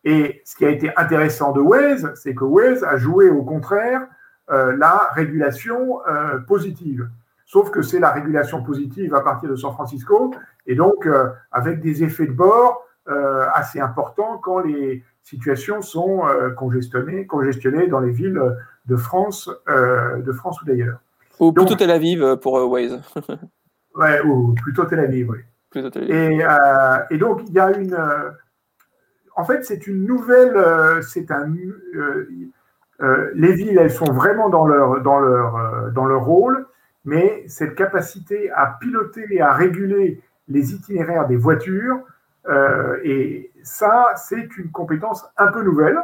Et 0.03 0.41
ce 0.45 0.55
qui 0.55 0.65
a 0.65 0.69
été 0.69 0.91
intéressant 0.95 1.51
de 1.51 1.61
Waze, 1.61 2.11
c'est 2.15 2.33
que 2.33 2.43
Waze 2.43 2.83
a 2.83 2.97
joué 2.97 3.29
au 3.29 3.43
contraire 3.43 4.07
la 4.51 5.09
régulation 5.13 5.99
euh, 6.07 6.39
positive. 6.39 7.09
Sauf 7.45 7.71
que 7.71 7.81
c'est 7.81 7.99
la 7.99 8.11
régulation 8.11 8.63
positive 8.63 9.15
à 9.15 9.21
partir 9.21 9.49
de 9.49 9.55
San 9.55 9.73
Francisco, 9.73 10.33
et 10.67 10.75
donc 10.75 11.07
avec 11.51 11.81
des 11.81 12.03
effets 12.03 12.27
de 12.27 12.31
bord 12.31 12.85
assez 13.53 13.81
importants 13.81 14.37
quand 14.37 14.59
les 14.59 15.03
situations 15.21 15.81
sont 15.81 16.21
congestionnées, 16.55 17.25
congestionnées 17.25 17.87
dans 17.87 17.99
les 17.99 18.11
villes 18.11 18.41
de 18.85 18.95
France, 18.95 19.49
de 19.67 20.31
France 20.31 20.61
ou 20.61 20.65
d'ailleurs. 20.65 20.99
Ou 21.41 21.51
plutôt 21.51 21.75
Tel 21.75 21.89
Aviv 21.89 22.23
euh, 22.23 22.35
pour 22.35 22.57
euh, 22.59 22.65
Waze. 22.65 23.01
ouais, 23.95 24.21
ou 24.21 24.53
plutôt 24.53 24.85
Tel 24.85 24.99
Aviv, 24.99 25.31
oui. 25.31 25.39
Et, 25.75 26.45
euh, 26.45 26.97
et, 27.09 27.17
donc, 27.17 27.41
il 27.47 27.53
y 27.53 27.59
a 27.59 27.71
une. 27.71 27.97
en 29.35 29.43
fait, 29.43 29.63
c'est 29.63 29.87
une 29.87 30.05
nouvelle. 30.05 31.01
c'est 31.01 31.31
un. 31.31 31.51
Les 33.33 33.53
villes, 33.53 33.77
elles 33.79 33.91
sont 33.91 34.11
vraiment 34.11 34.49
dans 34.49 34.65
leur, 34.65 35.01
dans, 35.01 35.19
leur, 35.19 36.23
rôle, 36.23 36.67
mais 37.03 37.43
cette 37.47 37.75
capacité 37.75 38.51
à 38.51 38.77
piloter 38.79 39.25
et 39.31 39.41
à 39.41 39.53
réguler 39.53 40.21
les 40.47 40.73
itinéraires 40.73 41.27
des 41.27 41.35
voitures, 41.35 41.99
et 43.03 43.51
ça, 43.63 44.13
c'est 44.17 44.57
une 44.57 44.71
compétence 44.71 45.25
un 45.37 45.47
peu 45.47 45.63
nouvelle. 45.63 45.99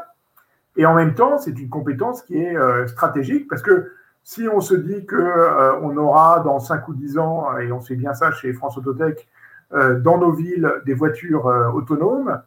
Et 0.75 0.85
en 0.85 0.95
même 0.95 1.13
temps, 1.13 1.37
c'est 1.37 1.57
une 1.59 1.69
compétence 1.69 2.23
qui 2.23 2.37
est 2.37 2.57
stratégique 2.87 3.47
parce 3.47 3.61
que 3.61 3.91
si 4.27 4.45
on 4.45 4.59
se 4.59 4.75
dit 4.75 5.05
qu'on 5.05 5.15
euh, 5.15 5.95
aura 5.95 6.41
dans 6.41 6.59
5 6.59 6.85
ou 6.89 6.93
10 6.93 7.17
ans, 7.17 7.57
et 7.59 7.71
on 7.71 7.79
sait 7.79 7.95
bien 7.95 8.13
ça 8.13 8.33
chez 8.33 8.51
France 8.51 8.77
Autotech, 8.77 9.25
euh, 9.71 10.01
dans 10.01 10.17
nos 10.17 10.33
villes 10.33 10.69
des 10.85 10.93
voitures 10.93 11.47
euh, 11.47 11.69
autonomes, 11.69 12.41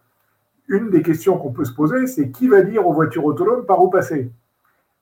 une 0.71 0.89
des 0.89 1.03
questions 1.03 1.37
qu'on 1.37 1.53
peut 1.53 1.67
se 1.67 1.75
poser, 1.75 2.07
c'est 2.07 2.31
qui 2.31 2.49
va 2.49 2.63
dire 2.63 2.87
aux 2.87 2.95
voitures 2.95 3.27
autonomes 3.27 3.67
par 3.67 3.83
où 3.83 3.91
passer? 3.91 4.33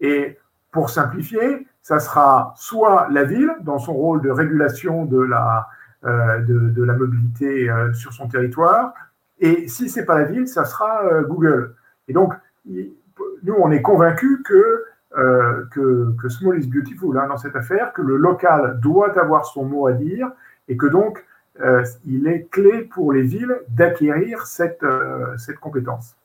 Et 0.00 0.37
pour 0.72 0.90
simplifier, 0.90 1.66
ça 1.82 2.00
sera 2.00 2.52
soit 2.56 3.06
la 3.10 3.22
ville, 3.22 3.52
dans 3.60 3.78
son 3.78 3.94
rôle 3.94 4.20
de 4.20 4.30
régulation 4.30 5.04
de 5.04 5.20
la, 5.20 5.68
de, 6.02 6.82
la 6.82 6.92
mobilité 6.94 7.70
sur 7.94 8.12
son 8.12 8.28
territoire, 8.28 8.92
et 9.38 9.68
si 9.68 9.88
ce 9.88 10.00
n'est 10.00 10.06
pas 10.06 10.18
la 10.18 10.25
ville, 10.25 10.48
ça 10.48 10.64
sera 10.64 11.22
Google. 11.22 11.75
Et 12.08 12.12
donc, 12.12 12.34
nous, 12.66 13.54
on 13.58 13.70
est 13.70 13.82
convaincus 13.82 14.40
que 14.44 14.84
euh, 15.16 15.64
que, 15.70 16.14
que, 16.20 16.28
small 16.28 16.62
is 16.62 16.66
beautiful 16.66 17.16
hein, 17.16 17.28
dans 17.28 17.38
cette 17.38 17.56
affaire, 17.56 17.94
que 17.94 18.02
le 18.02 18.18
local 18.18 18.78
doit 18.78 19.18
avoir 19.18 19.46
son 19.46 19.64
mot 19.64 19.87
à 19.87 19.92
dire 19.92 20.30
et 20.68 20.76
que 20.76 20.87
donc 20.87 21.25
euh, 21.60 21.84
il 22.06 22.26
est 22.28 22.48
clé 22.50 22.82
pour 22.82 23.12
les 23.12 23.22
villes 23.22 23.56
d'acquérir 23.68 24.46
cette, 24.46 24.82
euh, 24.82 25.36
cette 25.36 25.58
compétence. 25.58 26.16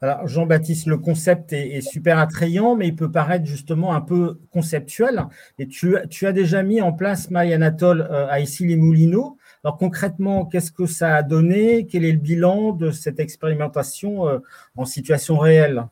Alors 0.00 0.26
Jean-Baptiste, 0.26 0.86
le 0.86 0.98
concept 0.98 1.52
est, 1.52 1.80
super 1.80 2.18
attrayant, 2.18 2.76
mais 2.76 2.88
il 2.88 2.96
peut 2.96 3.10
paraître 3.10 3.46
justement 3.46 3.94
un 3.94 4.00
peu 4.00 4.38
conceptuel. 4.52 5.24
Et 5.58 5.66
tu, 5.66 5.96
tu 6.10 6.26
as 6.26 6.32
déjà 6.32 6.62
mis 6.62 6.80
en 6.82 6.92
place 6.92 7.30
MyAnatole 7.30 8.02
à 8.02 8.38
Issy-les-Moulineaux. 8.38 9.38
Alors 9.64 9.78
concrètement, 9.78 10.44
qu'est-ce 10.44 10.70
que 10.70 10.86
ça 10.86 11.16
a 11.16 11.22
donné? 11.22 11.86
Quel 11.86 12.04
est 12.04 12.12
le 12.12 12.18
bilan 12.18 12.72
de 12.72 12.90
cette 12.90 13.18
expérimentation 13.18 14.42
en 14.76 14.84
situation 14.84 15.38
réelle? 15.38 15.86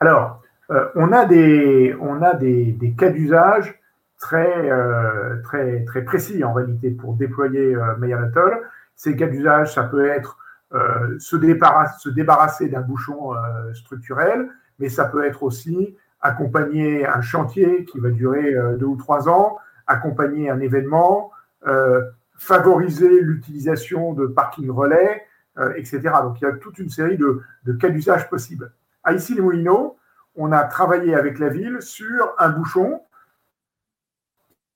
Alors, 0.00 0.42
euh, 0.70 0.86
on 0.94 1.12
a 1.12 1.26
des, 1.26 1.94
on 2.00 2.22
a 2.22 2.34
des, 2.34 2.94
cas 2.96 3.10
d'usage 3.10 3.79
très, 4.20 4.70
euh, 4.70 5.42
très, 5.42 5.84
très 5.84 6.02
précis 6.02 6.44
en 6.44 6.52
réalité 6.52 6.90
pour 6.90 7.14
déployer 7.14 7.74
euh, 7.74 8.60
Ces 8.94 9.16
cas 9.16 9.26
d'usage, 9.26 9.74
ça 9.74 9.82
peut 9.82 10.06
être 10.06 10.38
euh, 10.72 11.18
se, 11.18 11.36
débarrasser, 11.36 11.98
se 11.98 12.10
débarrasser 12.10 12.68
d'un 12.68 12.82
bouchon 12.82 13.32
structurel, 13.74 14.48
mais 14.78 14.88
ça 14.88 15.06
peut 15.06 15.24
être 15.24 15.42
aussi 15.42 15.96
accompagner 16.20 17.06
un 17.06 17.22
chantier 17.22 17.84
qui 17.86 17.98
va 17.98 18.10
durer 18.10 18.54
deux 18.78 18.86
ou 18.86 18.96
trois 18.96 19.28
ans, 19.28 19.56
accompagner 19.86 20.50
un 20.50 20.60
événement, 20.60 21.32
favoriser 22.36 23.20
l'utilisation 23.22 24.12
de 24.12 24.26
parking 24.26 24.70
relais, 24.70 25.24
etc. 25.76 26.00
Donc 26.22 26.40
il 26.40 26.44
y 26.44 26.46
a 26.46 26.52
toute 26.52 26.78
une 26.78 26.90
série 26.90 27.16
de, 27.16 27.40
de 27.64 27.72
cas 27.72 27.88
d'usage 27.88 28.28
possibles. 28.28 28.70
À 29.02 29.14
ici 29.14 29.34
les 29.34 29.40
Moulineaux, 29.40 29.96
on 30.36 30.52
a 30.52 30.62
travaillé 30.64 31.14
avec 31.14 31.38
la 31.38 31.48
ville 31.48 31.78
sur 31.80 32.34
un 32.38 32.50
bouchon 32.50 33.00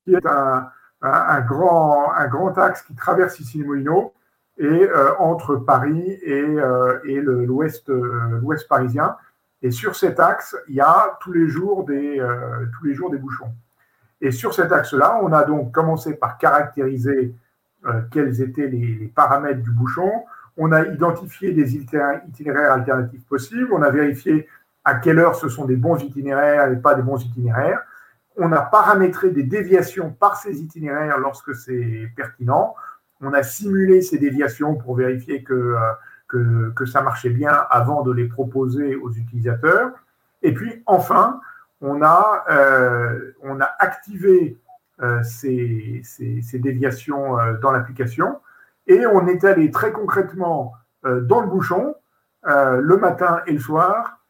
qui 0.04 0.14
est 0.14 0.26
un, 0.26 1.40
grand, 1.40 2.12
un 2.12 2.28
grand 2.28 2.56
axe 2.58 2.82
qui 2.82 2.94
traverse 2.94 3.40
ici 3.40 3.58
les 3.58 3.64
Moulineaux 3.64 4.12
et 4.58 4.64
euh, 4.64 5.16
entre 5.18 5.56
Paris 5.56 6.18
et, 6.22 6.32
euh, 6.32 7.00
l'ouest, 7.46 7.88
euh, 7.90 8.38
l'ouest 8.40 8.68
parisien. 8.68 9.16
Et 9.62 9.70
sur 9.70 9.96
cet 9.96 10.20
axe, 10.20 10.56
il 10.68 10.76
y 10.76 10.80
a 10.80 11.18
tous 11.20 11.32
les 11.32 11.48
jours 11.48 11.84
des, 11.84 12.22
tous 12.78 12.84
les 12.84 12.92
jours 12.92 13.10
des 13.10 13.16
bouchons. 13.16 13.50
Et 14.20 14.30
sur 14.30 14.54
cet 14.54 14.72
axe-là, 14.72 15.18
on 15.22 15.32
a 15.32 15.44
donc 15.44 15.72
commencé 15.72 16.14
par 16.14 16.36
caractériser 16.36 17.34
quels 18.10 18.42
étaient 18.42 18.66
les, 18.66 19.10
paramètres 19.14 19.62
du 19.62 19.70
bouchon. 19.70 20.24
On 20.58 20.70
a 20.70 20.86
identifié 20.86 21.52
des 21.52 21.76
itinéraires 21.76 22.72
alternatifs 22.72 23.24
possibles. 23.24 23.72
On 23.72 23.80
a 23.80 23.88
vérifié 23.88 24.46
à 24.84 24.96
quelle 24.96 25.18
heure 25.18 25.34
ce 25.34 25.48
sont 25.48 25.64
des 25.64 25.76
bons 25.76 25.96
itinéraires 25.96 26.70
et 26.70 26.76
pas 26.76 26.94
des 26.94 27.02
bons 27.02 27.24
itinéraires. 27.24 27.80
On 28.36 28.50
a 28.52 28.60
paramétré 28.60 29.30
des 29.30 29.44
déviations 29.44 30.10
par 30.10 30.36
ces 30.36 30.60
itinéraires 30.60 31.18
lorsque 31.18 31.54
c'est 31.54 32.10
pertinent. 32.16 32.74
On 33.20 33.32
a 33.32 33.42
simulé 33.42 34.02
ces 34.02 34.18
déviations 34.18 34.74
pour 34.74 34.96
vérifier 34.96 35.42
que, 35.42 35.76
euh, 36.34 36.86
ça 36.86 37.00
marchait 37.00 37.30
bien 37.30 37.52
avant 37.70 38.02
de 38.02 38.12
les 38.12 38.26
proposer 38.26 38.96
aux 38.96 39.12
utilisateurs. 39.12 39.92
Et 40.42 40.52
puis 40.52 40.82
enfin, 40.86 41.40
on 41.80 42.02
a, 42.02 42.44
euh, 42.50 43.30
activé 43.78 44.58
euh, 45.00 45.22
ces, 45.22 46.02
déviations 46.54 47.36
dans 47.62 47.70
l'application 47.70 48.40
et 48.88 49.06
on 49.06 49.28
est 49.28 49.44
allé 49.44 49.70
très 49.70 49.92
concrètement 49.92 50.74
dans 51.04 51.40
le 51.40 51.46
bouchon 51.46 51.94
le 52.44 52.96
matin 52.96 53.40
et 53.46 53.52
le 53.52 53.58
soir 53.60 54.23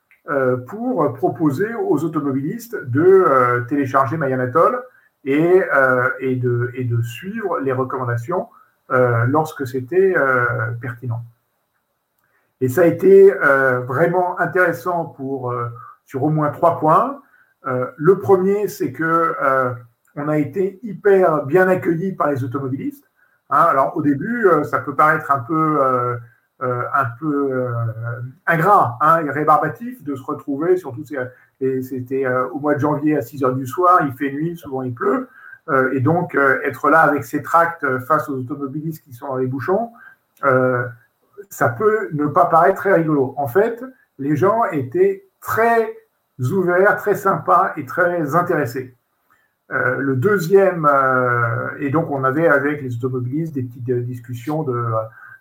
pour 0.67 1.13
proposer 1.15 1.75
aux 1.75 2.03
automobilistes 2.03 2.77
de 2.87 3.03
euh, 3.03 3.61
télécharger 3.63 4.17
MyAnatole 4.17 4.83
et, 5.25 5.63
euh, 5.75 6.09
et, 6.19 6.37
de, 6.37 7.03
suivre 7.03 7.61
les 7.61 7.73
recommandations 7.73 8.49
lorsque 8.89 9.67
c'était 9.67 10.15
pertinent. 10.81 11.23
Et 12.61 12.69
ça 12.69 12.83
a 12.83 12.85
été 12.85 13.33
vraiment 13.87 14.39
intéressant 14.39 15.07
pour, 15.07 15.55
sur 16.05 16.23
au 16.23 16.31
moins 16.31 16.51
trois 16.51 16.79
points. 16.79 17.21
le 17.65 18.19
premier, 18.19 18.69
c'est 18.69 18.93
que 18.93 19.35
on 20.17 20.29
a 20.29 20.39
été 20.39 20.79
hyper 20.83 21.45
bien 21.47 21.69
accueillis 21.69 22.13
par 22.13 22.31
les 22.31 22.45
automobilistes. 22.45 23.11
Hein. 23.51 23.67
alors 23.69 23.97
au 23.97 24.03
début, 24.03 24.49
ça 24.65 24.79
peut 24.79 24.95
paraître 24.95 25.31
un 25.31 25.41
peu 25.41 25.79
euh, 25.83 26.17
un 26.61 27.07
peu 27.19 27.53
euh, 27.53 27.73
ingrat 28.47 28.97
hein, 29.01 29.21
rébarbatif 29.31 30.03
de 30.05 30.15
se 30.15 30.23
retrouver, 30.23 30.77
surtout 30.77 31.05
c'était 31.05 32.27
euh, 32.27 32.49
au 32.51 32.61
mois 32.61 32.75
de 32.75 32.81
janvier 32.81 33.17
à 33.17 33.23
6 33.23 33.45
heures 33.45 33.55
du 33.55 33.67
soir, 33.67 34.01
il 34.07 34.13
fait 34.13 34.33
nuit, 34.33 34.57
souvent 34.57 34.83
il 34.83 34.95
pleut, 34.95 35.29
et 35.93 36.01
donc 36.01 36.35
être 36.35 36.91
là 36.91 37.01
avec 37.01 37.25
ses 37.25 37.43
tracts 37.43 37.87
face 38.01 38.29
aux 38.29 38.35
automobilistes 38.35 39.03
qui 39.03 39.15
sont 39.15 39.29
dans 39.29 39.37
les 39.37 39.47
bouchons, 39.47 39.93
ça 41.49 41.69
peut 41.71 42.11
ne 42.13 42.27
pas 42.27 42.45
paraître 42.45 42.77
très 42.77 42.93
rigolo. 42.93 43.33
En 43.39 43.49
fait, 43.49 43.83
les 44.19 44.37
gens 44.37 44.65
étaient 44.73 45.25
très 45.41 45.91
ouverts, 46.39 46.97
très 46.97 47.15
sympas 47.15 47.73
et 47.79 47.87
très 47.87 48.37
intéressés. 48.37 48.95
le 49.71 50.17
deuxième, 50.17 50.87
et 51.79 51.89
donc 51.89 52.11
on 52.11 52.25
avait 52.25 52.47
avec 52.47 52.83
les 52.83 52.95
automobilistes 52.97 53.55
des 53.55 53.63
petites 53.63 53.91
discussions 54.05 54.65
de 54.65 54.85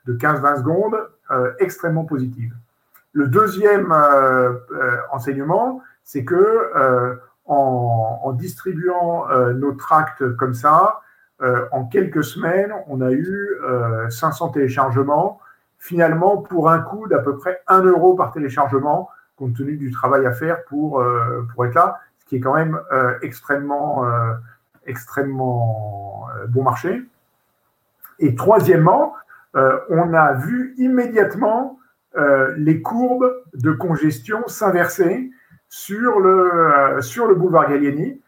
de 0.05 0.13
15-20 0.13 0.57
secondes 0.57 0.95
euh, 1.31 1.53
extrêmement 1.59 2.03
positive. 2.03 2.53
Le 3.13 3.27
deuxième 3.27 3.91
euh, 3.91 4.53
euh, 4.71 4.97
enseignement, 5.11 5.81
c'est 6.03 6.25
que 6.25 7.19
en, 7.45 8.33
distribuant 8.33 9.27
nos 9.53 9.73
tracts 9.73 10.35
comme 10.37 10.53
ça, 10.53 11.01
en 11.71 11.85
quelques 11.85 12.23
semaines, 12.23 12.73
on 12.87 12.99
a 13.01 13.11
eu 13.11 13.57
500 14.09 14.49
téléchargements, 14.49 15.39
finalement 15.77 16.37
pour 16.37 16.69
un 16.69 16.79
coût 16.79 17.07
d'à 17.07 17.19
peu 17.19 17.37
près 17.37 17.61
1 17.67 17.83
euro 17.83 18.15
par 18.15 18.31
téléchargement, 18.31 19.09
compte 19.37 19.55
tenu 19.55 19.77
du 19.77 19.91
travail 19.91 20.25
à 20.25 20.31
faire 20.31 20.65
pour, 20.65 21.03
pour 21.53 21.65
être 21.65 21.75
là, 21.75 21.99
ce 22.19 22.25
qui 22.25 22.37
est 22.37 22.39
quand 22.39 22.55
même 22.55 22.79
extrêmement, 23.21 24.05
extrêmement 24.85 26.27
bon 26.49 26.63
marché. 26.63 27.03
Et 28.19 28.35
troisièmement, 28.35 29.13
euh, 29.55 29.79
on 29.89 30.13
a 30.13 30.33
vu 30.33 30.73
immédiatement 30.77 31.79
euh, 32.17 32.53
les 32.57 32.81
courbes 32.81 33.31
de 33.53 33.71
congestion 33.71 34.47
s'inverser 34.47 35.31
sur 35.69 36.19
le, 36.19 36.53
euh, 36.53 37.01
sur 37.01 37.27
le 37.27 37.35
boulevard 37.35 37.69
Gallieni. 37.69 38.21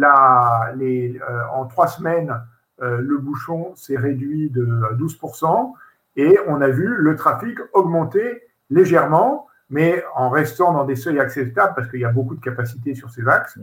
en 0.00 1.66
trois 1.66 1.88
semaines, 1.88 2.34
le 2.80 3.18
bouchon 3.18 3.74
s'est 3.74 3.96
réduit 3.96 4.50
de 4.50 4.64
12% 4.96 5.72
et 6.16 6.38
on 6.46 6.60
a 6.60 6.68
vu 6.68 6.94
le 6.94 7.16
trafic 7.16 7.58
augmenter 7.72 8.42
légèrement, 8.70 9.48
mais 9.70 10.04
en 10.14 10.30
restant 10.30 10.72
dans 10.72 10.84
des 10.84 10.94
seuils 10.94 11.18
acceptables, 11.18 11.74
parce 11.74 11.88
qu'il 11.88 12.00
y 12.00 12.04
a 12.04 12.12
beaucoup 12.12 12.36
de 12.36 12.40
capacité 12.40 12.94
sur 12.94 13.10
ces 13.10 13.26
axes, 13.26 13.58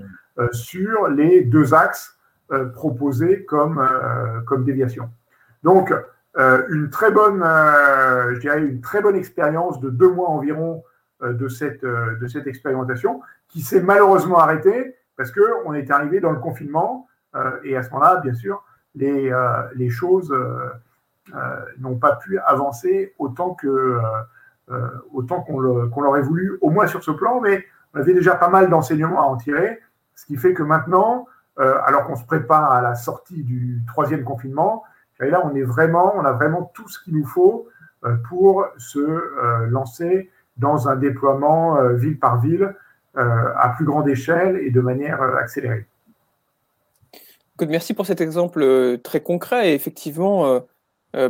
sur 0.52 1.08
les 1.08 1.44
deux 1.44 1.74
axes 1.74 2.18
proposés 2.74 3.46
comme, 3.46 3.82
comme 4.46 4.66
déviation. 4.66 5.10
Donc, 5.64 5.94
une 6.38 6.90
très 6.90 7.12
bonne, 7.12 7.42
je 7.44 8.40
dirais 8.40 8.62
une 8.62 8.82
très 8.82 9.02
bonne 9.02 9.16
expérience 9.16 9.80
de 9.80 9.90
deux 9.90 10.10
mois 10.10 10.30
environ 10.30 10.84
de 11.22 11.48
cette, 11.48 11.86
de 11.86 12.28
cette 12.28 12.48
expérimentation 12.48 13.22
qui 13.48 13.62
s'est 13.62 13.82
malheureusement 13.82 14.40
arrêtée 14.40 14.96
parce 15.18 15.32
qu'on 15.32 15.74
est 15.74 15.90
arrivé 15.92 16.20
dans 16.20 16.32
le 16.32 16.40
confinement 16.40 17.08
et 17.64 17.78
à 17.78 17.84
ce 17.84 17.90
moment-là, 17.92 18.18
bien 18.18 18.34
sûr, 18.34 18.64
les, 18.96 19.32
les 19.76 19.90
choses 19.90 20.36
n'ont 21.78 21.98
pas 21.98 22.18
pu 22.18 22.38
avancer 22.40 23.14
autant 23.18 23.54
que 23.54 23.98
autant 25.14 25.42
qu'on 25.42 25.60
l'aurait 25.60 26.22
voulu, 26.22 26.58
au 26.62 26.70
moins 26.70 26.88
sur 26.88 27.04
ce 27.04 27.12
plan, 27.12 27.40
mais 27.40 27.66
on 27.94 28.00
avait 28.00 28.14
déjà 28.14 28.36
pas 28.36 28.50
mal 28.50 28.70
d'enseignements 28.70 29.22
à 29.22 29.26
en 29.26 29.38
tirer, 29.38 29.80
ce 30.16 30.26
qui 30.26 30.36
fait 30.36 30.54
que 30.54 30.64
maintenant, 30.64 31.28
alors 31.58 32.06
qu'on 32.08 32.18
se 32.18 32.26
prépare 32.26 32.72
à 32.72 32.82
la 32.82 32.96
sortie 32.96 33.44
du 33.44 33.82
troisième 33.88 34.26
confinement, 34.26 34.84
et 35.22 35.30
là, 35.30 35.42
on 35.46 36.26
a 36.26 36.32
vraiment 36.32 36.72
tout 36.74 36.88
ce 36.90 37.04
qu'il 37.04 37.16
nous 37.16 37.26
faut 37.26 37.70
euh, 38.04 38.16
pour 38.30 38.66
se 38.78 39.00
euh, 39.00 39.66
lancer 39.70 40.30
dans 40.58 40.90
un 40.90 40.96
déploiement 40.96 41.78
euh, 41.78 41.94
ville 41.94 42.20
par 42.20 42.40
ville 42.40 42.74
à 43.18 43.70
plus 43.78 43.86
grande 43.86 44.10
échelle 44.10 44.58
et 44.58 44.72
de 44.72 44.82
manière 44.82 45.22
accélérée. 45.22 45.86
Merci 47.66 47.94
pour 47.94 48.06
cet 48.06 48.20
exemple 48.20 49.00
très 49.06 49.22
concret. 49.22 49.70
Et 49.70 49.74
effectivement, 49.74 50.60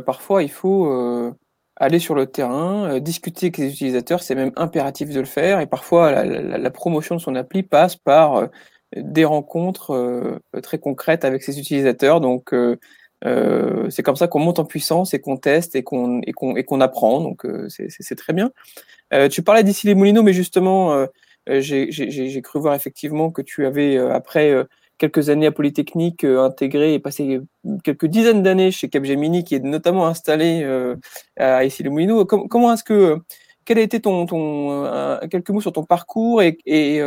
parfois, 0.04 0.42
il 0.42 0.50
faut 0.50 1.32
aller 1.76 2.00
sur 2.00 2.16
le 2.16 2.26
terrain, 2.26 2.98
discuter 2.98 3.46
avec 3.46 3.58
les 3.58 3.72
utilisateurs. 3.72 4.20
C'est 4.20 4.34
même 4.34 4.50
impératif 4.56 5.10
de 5.10 5.20
le 5.20 5.26
faire. 5.26 5.60
Et 5.60 5.66
parfois, 5.66 6.10
la, 6.10 6.24
la 6.58 6.70
promotion 6.72 7.14
de 7.14 7.20
son 7.20 7.36
appli 7.36 7.62
passe 7.62 7.94
par 7.94 8.48
des 8.96 9.24
rencontres 9.24 10.40
très 10.64 10.78
concrètes 10.78 11.24
avec 11.24 11.44
ses 11.44 11.60
utilisateurs. 11.60 12.20
Donc, 12.20 12.52
euh, 13.24 13.88
c'est 13.90 14.02
comme 14.02 14.16
ça 14.16 14.28
qu'on 14.28 14.40
monte 14.40 14.58
en 14.58 14.64
puissance 14.64 15.14
et 15.14 15.20
qu'on 15.20 15.36
teste 15.36 15.74
et 15.74 15.82
qu'on 15.82 16.20
et 16.22 16.32
qu'on 16.32 16.54
qu'on 16.62 16.80
apprend. 16.80 17.20
Donc 17.20 17.44
euh, 17.46 17.68
c'est 17.68 18.16
très 18.16 18.32
bien. 18.32 18.50
Euh, 19.14 19.28
tu 19.28 19.42
parlais 19.42 19.64
d'ici 19.64 19.86
les 19.86 19.94
Moulineaux, 19.94 20.22
mais 20.22 20.32
justement, 20.32 21.06
j'ai 21.48 22.42
cru 22.42 22.60
voir 22.60 22.74
effectivement 22.74 23.30
que 23.30 23.42
tu 23.42 23.66
avais 23.66 23.96
après 23.98 24.54
quelques 24.98 25.28
années 25.30 25.46
à 25.46 25.52
Polytechnique 25.52 26.24
intégré 26.24 26.94
et 26.94 26.98
passé 26.98 27.40
quelques 27.84 28.06
dizaines 28.06 28.42
d'années 28.42 28.70
chez 28.70 28.88
Capgemini, 28.88 29.44
qui 29.44 29.54
est 29.54 29.64
notamment 29.64 30.06
installé 30.06 30.64
à 31.36 31.64
ici 31.64 31.82
les 31.82 31.90
Moulineaux. 31.90 32.26
comment 32.26 32.72
est-ce 32.72 32.84
que 32.84 33.18
quel 33.64 33.78
a 33.78 33.82
été 33.82 34.00
ton, 34.00 34.26
ton 34.26 35.18
quelques 35.30 35.50
mots 35.50 35.60
sur 35.60 35.72
ton 35.72 35.84
parcours 35.84 36.42
et, 36.42 36.58
et 36.66 37.00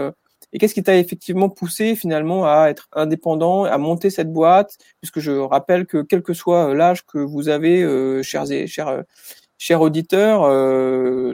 et 0.51 0.57
qu'est-ce 0.57 0.73
qui 0.73 0.83
t'a 0.83 0.97
effectivement 0.97 1.49
poussé 1.49 1.95
finalement 1.95 2.45
à 2.45 2.69
être 2.69 2.87
indépendant, 2.93 3.65
à 3.65 3.77
monter 3.77 4.09
cette 4.09 4.33
boîte? 4.33 4.77
Puisque 5.01 5.19
je 5.19 5.31
rappelle 5.31 5.85
que 5.85 6.01
quel 6.01 6.23
que 6.23 6.33
soit 6.33 6.69
euh, 6.69 6.73
l'âge 6.73 7.05
que 7.05 7.19
vous 7.19 7.49
avez, 7.49 7.83
euh, 7.83 8.23
chers, 8.23 8.51
et, 8.51 8.65
chers, 8.67 8.87
euh, 8.87 9.77
auditeurs, 9.77 10.47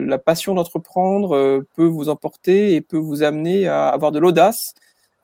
la 0.00 0.18
passion 0.18 0.54
d'entreprendre 0.54 1.64
peut 1.74 1.86
vous 1.86 2.08
emporter 2.08 2.74
et 2.74 2.80
peut 2.80 2.98
vous 2.98 3.22
amener 3.22 3.68
à 3.68 3.88
avoir 3.88 4.12
de 4.12 4.18
l'audace 4.18 4.74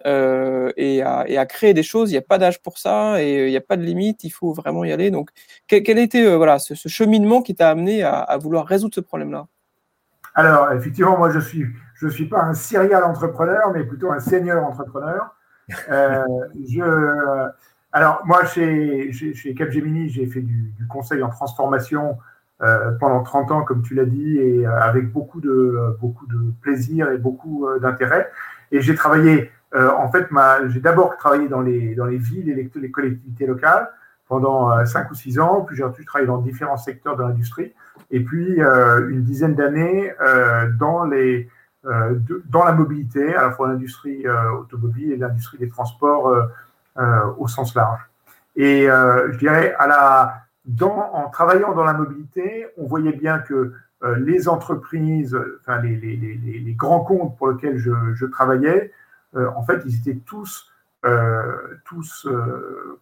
et, 0.06 1.02
à, 1.02 1.46
créer 1.46 1.74
des 1.74 1.82
choses. 1.82 2.10
Il 2.10 2.14
n'y 2.14 2.18
a 2.18 2.22
pas 2.22 2.38
d'âge 2.38 2.62
pour 2.62 2.78
ça 2.78 3.22
et 3.22 3.46
il 3.46 3.50
n'y 3.50 3.56
a 3.56 3.60
pas 3.60 3.76
de 3.76 3.82
limite. 3.82 4.24
Il 4.24 4.30
faut 4.30 4.52
vraiment 4.52 4.84
y 4.84 4.92
aller. 4.92 5.10
Donc, 5.10 5.30
quel, 5.66 5.82
quel 5.82 5.98
était 5.98 6.36
voilà 6.36 6.58
ce, 6.58 6.74
cheminement 6.88 7.42
qui 7.42 7.54
t'a 7.54 7.70
amené 7.70 8.02
à, 8.04 8.36
vouloir 8.40 8.66
résoudre 8.66 8.94
ce 8.94 9.00
problème-là? 9.00 9.48
Alors, 10.34 10.72
effectivement, 10.72 11.18
moi, 11.18 11.30
je 11.30 11.40
suis 11.40 11.66
je 12.02 12.06
ne 12.08 12.10
suis 12.10 12.26
pas 12.26 12.42
un 12.42 12.52
serial 12.52 13.04
entrepreneur, 13.04 13.70
mais 13.72 13.84
plutôt 13.84 14.10
un 14.10 14.18
senior 14.18 14.64
entrepreneur. 14.64 15.36
Euh, 15.88 16.24
je, 16.68 16.82
alors, 17.92 18.22
moi, 18.24 18.44
chez, 18.44 19.12
chez, 19.12 19.54
Capgemini, 19.54 20.08
j'ai 20.08 20.26
fait 20.26 20.40
du, 20.40 20.74
conseil 20.88 21.22
en 21.22 21.28
transformation 21.28 22.18
euh, 22.60 22.90
pendant 22.98 23.22
30 23.22 23.52
ans, 23.52 23.62
comme 23.62 23.82
tu 23.82 23.94
l'as 23.94 24.04
dit, 24.04 24.38
et 24.38 24.66
euh, 24.66 24.80
avec 24.80 25.12
beaucoup 25.12 25.40
de, 25.40 25.96
beaucoup 26.00 26.26
de 26.26 26.38
plaisir 26.60 27.08
et 27.10 27.18
beaucoup 27.18 27.68
euh, 27.68 27.78
d'intérêt. 27.78 28.30
Et 28.72 28.80
j'ai 28.80 28.96
travaillé, 28.96 29.52
euh, 29.74 29.90
en 29.96 30.10
fait, 30.10 30.26
j'ai 30.70 30.80
d'abord 30.80 31.16
travaillé 31.18 31.48
dans 31.48 31.60
les, 31.60 31.94
dans 31.94 32.06
les 32.06 32.16
villes 32.16 32.48
et 32.48 32.54
les, 32.54 32.68
les 32.74 32.90
collectivités 32.90 33.46
locales 33.46 33.88
pendant 34.26 34.84
5 34.84 35.08
ou 35.10 35.14
6 35.14 35.38
ans, 35.38 35.60
puis 35.60 35.76
j'ai 35.76 35.84
ensuite 35.84 36.06
travaillé 36.06 36.26
dans 36.26 36.38
différents 36.38 36.78
secteurs 36.78 37.16
de 37.16 37.22
l'industrie, 37.22 37.74
et 38.10 38.20
puis 38.20 38.60
une 38.60 39.22
dizaine 39.22 39.54
d'années 39.54 40.10
dans 40.78 41.04
les 41.04 41.50
euh, 41.84 42.20
dans 42.48 42.64
la 42.64 42.72
mobilité, 42.72 43.34
à 43.34 43.42
la 43.42 43.50
fois 43.50 43.66
l'industrie 43.66 44.24
euh, 44.24 44.52
automobile 44.52 45.10
et 45.12 45.16
l'industrie 45.16 45.58
des 45.58 45.68
transports 45.68 46.28
euh, 46.28 47.26
au 47.38 47.48
sens 47.48 47.74
large. 47.74 48.00
Et 48.54 48.84
je 48.84 49.38
dirais, 49.38 49.74
à 49.78 49.86
la, 49.86 50.42
dans, 50.66 51.10
en 51.14 51.30
travaillant 51.30 51.74
dans 51.74 51.84
la 51.84 51.94
mobilité, 51.94 52.66
on 52.76 52.86
voyait 52.86 53.14
bien 53.14 53.38
que 53.38 53.72
les 54.18 54.46
entreprises, 54.46 55.38
enfin 55.60 55.80
les, 55.80 55.96
les, 55.96 56.16
les, 56.16 56.36
les, 56.36 56.72
grands 56.74 57.00
comptes 57.00 57.38
pour 57.38 57.48
lesquels 57.48 57.78
je, 57.78 57.90
je 58.12 58.26
travaillais, 58.26 58.92
en 59.34 59.62
fait, 59.62 59.80
ils 59.86 59.96
étaient 59.96 60.20
tous, 60.26 60.70
tous 61.86 62.28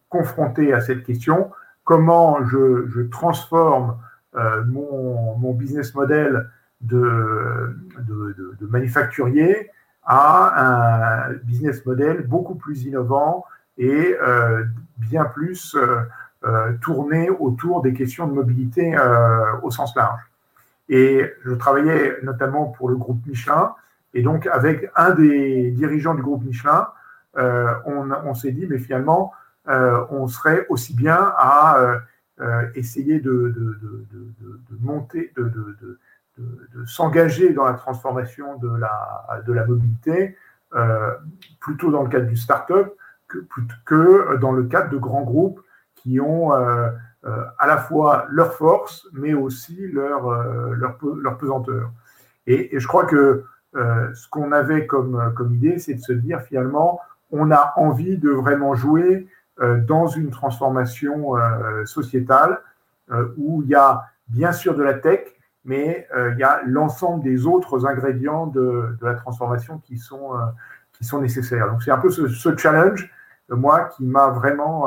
confrontés 0.09 0.73
à 0.73 0.81
cette 0.81 1.03
question 1.03 1.51
comment 1.83 2.47
je, 2.47 2.87
je 2.87 3.01
transforme 3.01 3.99
mon, 4.35 5.37
mon, 5.37 5.53
business 5.53 5.93
model 5.97 6.49
de, 6.81 7.77
de, 7.99 8.57
de, 8.59 8.67
manufacturier 8.67 9.71
à 10.05 11.29
un 11.29 11.33
business 11.45 11.85
model 11.85 12.27
beaucoup 12.27 12.55
plus 12.55 12.85
innovant 12.85 13.45
et 13.77 14.17
euh, 14.21 14.65
bien 14.97 15.25
plus 15.25 15.75
euh, 15.75 16.01
euh, 16.45 16.73
tourné 16.81 17.31
autour 17.31 17.83
des 17.83 17.93
questions 17.93 18.27
de 18.27 18.33
mobilité 18.33 18.97
au 19.63 19.71
sens 19.71 19.95
large. 19.97 20.23
Et 20.89 21.25
je 21.45 21.53
travaillais 21.53 22.19
notamment 22.23 22.67
pour 22.67 22.89
le 22.89 22.97
groupe 22.97 23.25
Michelin, 23.27 23.75
et 24.15 24.23
donc 24.23 24.47
avec 24.47 24.91
un 24.97 25.11
des 25.11 25.71
dirigeants 25.71 26.15
du 26.15 26.23
groupe 26.23 26.45
Michelin, 26.45 26.89
on, 27.37 28.11
on 28.25 28.35
s'est 28.35 28.51
dit, 28.51 28.67
mais 28.67 28.79
finalement, 28.79 29.33
on 29.67 30.27
serait 30.27 30.67
aussi 30.69 30.95
bien 30.97 31.33
à 31.37 32.01
essayer 32.75 33.21
de, 33.21 33.31
de, 33.31 33.79
de, 33.81 34.61
de 34.71 34.85
monter, 34.85 35.33
de, 35.37 35.53
de, 36.75 36.85
s'engager 36.87 37.53
dans 37.53 37.65
la 37.65 37.75
transformation 37.75 38.57
de 38.59 38.75
la, 38.77 39.43
de 39.47 39.53
la 39.53 39.67
mobilité, 39.67 40.37
euh, 40.75 41.15
plutôt 41.61 41.91
dans 41.91 42.03
le 42.03 42.09
cadre 42.09 42.27
du 42.27 42.37
start-up 42.37 42.95
que, 43.29 43.39
que, 43.85 44.37
dans 44.37 44.53
le 44.53 44.65
cadre 44.65 44.91
de 44.91 44.99
grands 44.99 45.23
groupes 45.23 45.61
qui 45.97 46.21
ont 46.21 46.53
euh, 46.53 46.89
euh, 47.25 47.45
à 47.59 47.67
la 47.67 47.77
fois 47.77 48.27
leur 48.31 48.55
force, 48.55 49.09
mais 49.13 49.35
aussi 49.35 49.89
leur, 49.89 50.31
leur, 50.73 50.97
leur 51.17 51.39
pesanteur. 51.39 51.91
Et, 52.47 52.75
et, 52.75 52.81
je 52.81 52.87
crois 52.87 53.05
que 53.05 53.45
ce 53.75 54.29
qu'on 54.31 54.53
avait 54.53 54.87
comme, 54.87 55.33
comme 55.37 55.55
idée, 55.55 55.79
c'est 55.79 55.95
de 55.95 56.01
se 56.01 56.13
dire 56.13 56.41
finalement, 56.41 57.01
on 57.31 57.51
a 57.53 57.73
envie 57.77 58.17
de 58.17 58.31
vraiment 58.31 58.75
jouer 58.75 59.29
dans 59.61 60.09
une 60.09 60.31
transformation 60.31 61.35
sociétale 61.85 62.61
où 63.37 63.63
il 63.63 63.69
y 63.69 63.75
a 63.77 64.03
bien 64.29 64.53
sûr 64.53 64.75
de 64.75 64.83
la 64.83 64.95
tech, 64.95 65.21
mais 65.65 66.07
euh, 66.15 66.33
il 66.33 66.39
y 66.39 66.43
a 66.43 66.63
l'ensemble 66.65 67.23
des 67.23 67.47
autres 67.47 67.87
ingrédients 67.87 68.47
de, 68.47 68.97
de, 69.01 69.07
la 69.07 69.15
transformation 69.15 69.79
qui 69.79 69.99
sont, 69.99 70.35
euh, 70.35 70.39
qui 70.93 71.05
sont 71.05 71.21
nécessaires. 71.21 71.71
Donc 71.71 71.83
c'est 71.83 71.91
un 71.91 71.99
peu 71.99 72.11
ce, 72.11 72.57
challenge, 72.57 73.11
euh, 73.51 73.57
moi, 73.57 73.91
qui 73.97 74.05
m'a 74.05 74.29
vraiment 74.29 74.87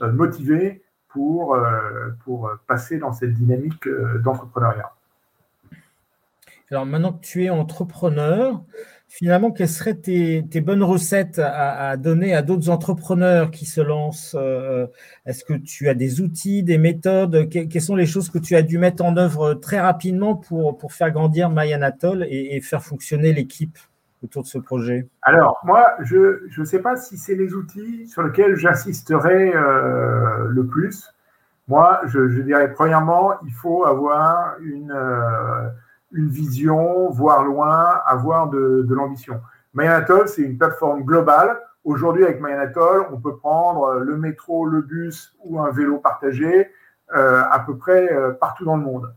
motivé 0.00 0.82
pour, 1.08 1.58
pour 2.24 2.50
passer 2.66 2.98
dans 2.98 3.12
cette 3.12 3.34
dynamique 3.34 3.86
d'entrepreneuriat. 4.22 4.92
Alors 6.70 6.86
maintenant 6.86 7.12
que 7.12 7.20
tu 7.20 7.44
es 7.44 7.50
entrepreneur, 7.50 8.62
finalement, 9.10 9.50
quelles 9.50 9.68
seraient 9.68 9.96
tes, 9.96 10.60
bonnes 10.60 10.84
recettes 10.84 11.40
à, 11.42 11.96
donner 11.96 12.34
à 12.34 12.42
d'autres 12.42 12.70
entrepreneurs 12.70 13.50
qui 13.50 13.66
se 13.66 13.80
lancent 13.80 14.36
euh, 14.38 14.86
Est-ce 15.26 15.44
que 15.44 15.54
tu 15.54 15.88
as 15.88 15.94
des 15.94 16.20
outils, 16.20 16.62
des 16.62 16.78
méthodes 16.78 17.48
Quelles 17.50 17.82
sont 17.82 17.96
les 17.96 18.06
choses 18.06 18.30
que 18.30 18.38
tu 18.38 18.54
as 18.54 18.62
dû 18.62 18.78
mettre 18.78 19.04
en 19.04 19.16
œuvre 19.16 19.54
très 19.54 19.80
rapidement 19.80 20.36
pour, 20.36 20.92
faire 20.92 21.10
grandir 21.10 21.50
MyAnatole 21.50 22.24
et, 22.30 22.56
et 22.56 22.60
faire 22.60 22.82
fonctionner 22.82 23.32
l'équipe 23.32 23.76
autour 24.22 24.42
de 24.42 24.48
ce 24.48 24.58
projet? 24.58 25.08
Alors, 25.22 25.60
moi, 25.64 25.94
je 26.02 26.48
ne 26.56 26.64
sais 26.64 26.78
pas 26.78 26.96
si 26.96 27.16
c'est 27.18 27.34
les 27.34 27.52
outils 27.54 28.06
sur 28.06 28.22
lesquels 28.22 28.56
j'insisterai 28.56 29.54
euh, 29.54 30.46
le 30.48 30.66
plus. 30.66 31.12
Moi, 31.68 32.00
je, 32.06 32.40
dirais, 32.42 32.72
premièrement, 32.72 33.32
il 33.44 33.52
faut 33.52 33.84
avoir 33.84 34.54
une... 34.60 34.92
Euh, 34.92 35.68
une 36.12 36.28
vision, 36.28 37.10
voir 37.10 37.44
loin, 37.44 38.00
avoir 38.06 38.48
de, 38.48 38.84
de 38.88 38.94
l'ambition. 38.94 39.40
MyAnatole, 39.74 40.28
c'est 40.28 40.42
une 40.42 40.58
plateforme 40.58 41.02
globale 41.04 41.58
Aujourd'hui, 41.84 42.24
avec 42.24 42.40
Mayanatol, 42.40 43.06
on 43.10 43.18
peut 43.18 43.36
prendre 43.36 44.00
le 44.00 44.16
métro, 44.16 44.66
le 44.66 44.82
bus 44.82 45.34
ou 45.44 45.60
un 45.60 45.70
vélo 45.70 45.98
partagé 45.98 46.70
à 47.12 47.62
peu 47.66 47.76
près 47.76 48.08
partout 48.38 48.64
dans 48.64 48.76
le 48.76 48.82
monde. 48.82 49.12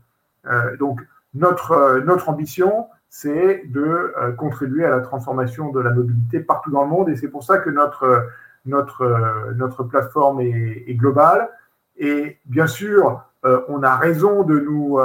donc, 0.78 1.00
notre, 1.34 2.00
notre 2.04 2.28
ambition, 2.28 2.86
c'est 3.10 3.64
de 3.66 4.14
contribuer 4.38 4.84
à 4.84 4.90
la 4.90 5.00
transformation 5.00 5.70
de 5.70 5.80
la 5.80 5.90
mobilité 5.90 6.40
partout 6.40 6.70
dans 6.70 6.82
le 6.82 6.88
monde. 6.88 7.08
Et 7.08 7.16
c'est 7.16 7.28
pour 7.28 7.44
ça 7.44 7.58
que 7.58 7.70
notre, 7.70 8.26
notre, 8.66 9.52
notre 9.56 9.84
plateforme 9.84 10.40
est, 10.40 10.84
est 10.86 10.94
globale. 10.94 11.50
Et 11.96 12.38
bien 12.46 12.66
sûr, 12.66 13.22
on 13.68 13.82
a 13.82 13.96
raison 13.96 14.42
de 14.42 14.58
nous, 14.58 14.98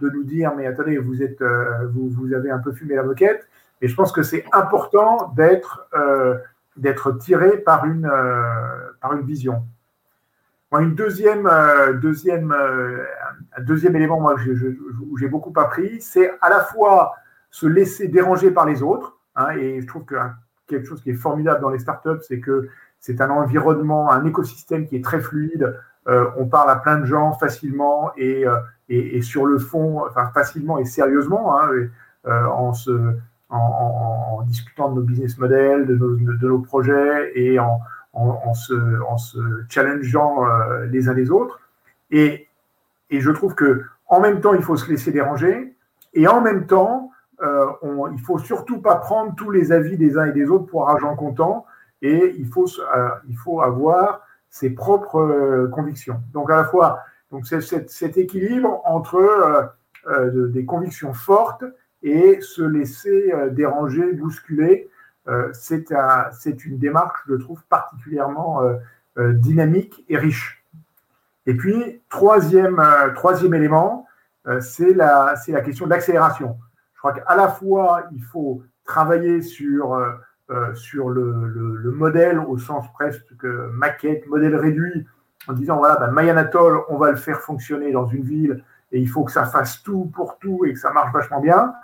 de 0.00 0.10
nous 0.10 0.24
dire, 0.24 0.52
mais 0.56 0.66
attendez, 0.66 0.98
vous, 0.98 1.22
êtes, 1.22 1.40
euh, 1.40 1.86
vous, 1.92 2.08
vous, 2.08 2.32
avez 2.34 2.50
un 2.50 2.58
peu 2.58 2.72
fumé 2.72 2.94
la 2.94 3.02
moquette. 3.02 3.48
Et 3.80 3.88
je 3.88 3.94
pense 3.94 4.12
que 4.12 4.22
c'est 4.22 4.44
important 4.52 5.32
d'être 5.36 5.88
euh, 5.94 6.36
d'être 6.76 7.12
tiré 7.12 7.58
par 7.58 7.86
une, 7.86 8.06
euh, 8.06 8.92
par 9.00 9.14
une 9.14 9.24
vision. 9.26 9.64
Moi, 10.70 10.82
une 10.82 10.94
deuxième, 10.94 11.48
deuxième, 12.02 12.52
un 12.52 13.62
deuxième 13.62 13.94
élément 13.96 14.20
moi, 14.20 14.34
où 15.08 15.16
j'ai 15.16 15.28
beaucoup 15.28 15.52
appris, 15.58 16.00
c'est 16.02 16.32
à 16.42 16.50
la 16.50 16.60
fois 16.60 17.14
se 17.50 17.66
laisser 17.66 18.08
déranger 18.08 18.50
par 18.50 18.66
les 18.66 18.82
autres. 18.82 19.16
Hein, 19.36 19.50
et 19.56 19.80
je 19.80 19.86
trouve 19.86 20.04
que 20.04 20.16
quelque 20.66 20.86
chose 20.86 21.00
qui 21.02 21.10
est 21.10 21.14
formidable 21.14 21.60
dans 21.60 21.70
les 21.70 21.78
startups, 21.78 22.20
c'est 22.22 22.40
que 22.40 22.68
c'est 22.98 23.20
un 23.20 23.30
environnement, 23.30 24.10
un 24.10 24.24
écosystème 24.24 24.86
qui 24.86 24.96
est 24.96 25.04
très 25.04 25.20
fluide. 25.20 25.78
On 26.06 26.46
parle 26.46 26.70
à 26.70 26.76
plein 26.76 26.98
de 26.98 27.04
gens 27.04 27.32
facilement 27.32 28.12
et 28.16 28.44
et, 28.88 29.22
sur 29.22 29.46
le 29.46 29.58
fond, 29.58 30.04
enfin, 30.06 30.30
facilement 30.32 30.78
et 30.78 30.84
sérieusement, 30.84 31.58
hein, 31.58 31.68
euh, 32.26 32.46
en, 32.46 32.72
se, 32.72 33.16
en, 33.50 34.42
discutant 34.46 34.90
de 34.90 34.96
nos 34.96 35.02
business 35.02 35.38
models, 35.38 35.86
de 35.86 35.96
nos, 35.96 36.16
de 36.16 36.48
nos 36.48 36.60
projets 36.60 37.32
et 37.34 37.58
en, 37.58 37.80
en, 38.12 38.54
se, 38.54 39.02
en 39.02 39.18
se 39.18 39.38
challengeant 39.68 40.46
euh, 40.46 40.86
les 40.86 41.08
uns 41.08 41.14
les 41.14 41.30
autres. 41.30 41.60
Et, 42.10 42.48
et 43.10 43.20
je 43.20 43.30
trouve 43.30 43.54
que 43.54 43.82
en 44.08 44.20
même 44.20 44.40
temps, 44.40 44.54
il 44.54 44.62
faut 44.62 44.76
se 44.76 44.88
laisser 44.88 45.10
déranger 45.10 45.74
et 46.14 46.28
en 46.28 46.40
même 46.40 46.66
temps, 46.66 47.10
euh, 47.42 47.66
on, 47.82 48.08
il 48.12 48.20
faut 48.20 48.38
surtout 48.38 48.80
pas 48.80 48.96
prendre 48.96 49.34
tous 49.34 49.50
les 49.50 49.72
avis 49.72 49.96
des 49.96 50.16
uns 50.16 50.26
et 50.26 50.32
des 50.32 50.48
autres 50.48 50.66
pour 50.66 50.88
argent 50.88 51.14
comptant 51.16 51.66
et 52.02 52.34
il 52.38 52.46
faut, 52.46 52.66
euh, 52.66 53.08
il 53.28 53.36
faut 53.36 53.60
avoir 53.60 54.25
ses 54.50 54.70
propres 54.70 55.68
convictions. 55.72 56.20
Donc 56.32 56.50
à 56.50 56.56
la 56.56 56.64
fois 56.64 57.04
donc 57.30 57.46
c'est 57.46 57.60
cet, 57.60 58.16
équilibre 58.16 58.80
entre 58.84 59.16
euh, 59.16 59.62
euh, 60.06 60.48
des 60.48 60.64
convictions 60.64 61.12
fortes 61.12 61.64
et 62.02 62.40
se 62.40 62.62
laisser 62.62 63.32
euh, 63.32 63.50
déranger, 63.50 64.12
bousculer, 64.12 64.88
c'est 65.52 66.64
une 66.64 66.78
démarche, 66.78 67.18
je 67.28 67.34
trouve, 67.34 67.60
particulièrement 67.68 68.60
dynamique 69.18 70.04
et 70.08 70.16
riche. 70.16 70.64
Et 71.46 71.54
puis, 71.54 72.00
troisième, 72.08 72.80
troisième 73.16 73.52
élément, 73.54 74.06
c'est 74.60 74.94
la, 74.94 75.34
la 75.48 75.60
question 75.62 75.86
de 75.86 75.90
l'accélération. 75.90 76.56
Je 76.94 76.98
crois 77.00 77.12
qu'à 77.12 77.34
la 77.34 77.48
fois, 77.48 78.04
il 78.12 78.22
faut 78.22 78.62
travailler 78.84 79.42
sur, 79.42 80.00
sur 80.74 81.08
le, 81.08 81.48
le, 81.48 81.90
modèle 81.90 82.38
au 82.38 82.56
sens 82.56 82.86
presque 82.92 83.44
maquette, 83.72 84.26
modèle 84.28 84.54
réduit, 84.54 85.06
en 85.48 85.52
disant 85.52 85.76
voilà, 85.78 85.96
ben 85.96 86.10
Mayanatol, 86.10 86.82
on 86.88 86.98
va 86.98 87.10
le 87.10 87.16
faire 87.16 87.40
fonctionner 87.40 87.92
dans 87.92 88.06
une 88.06 88.22
ville 88.22 88.62
et 88.92 89.00
il 89.00 89.08
faut 89.08 89.24
que 89.24 89.32
ça 89.32 89.44
fasse 89.44 89.82
tout 89.82 90.10
pour 90.14 90.38
tout 90.38 90.64
et 90.64 90.72
que 90.72 90.78
ça 90.78 90.92
marche 90.92 91.12
vachement 91.12 91.40
bien. 91.40 91.74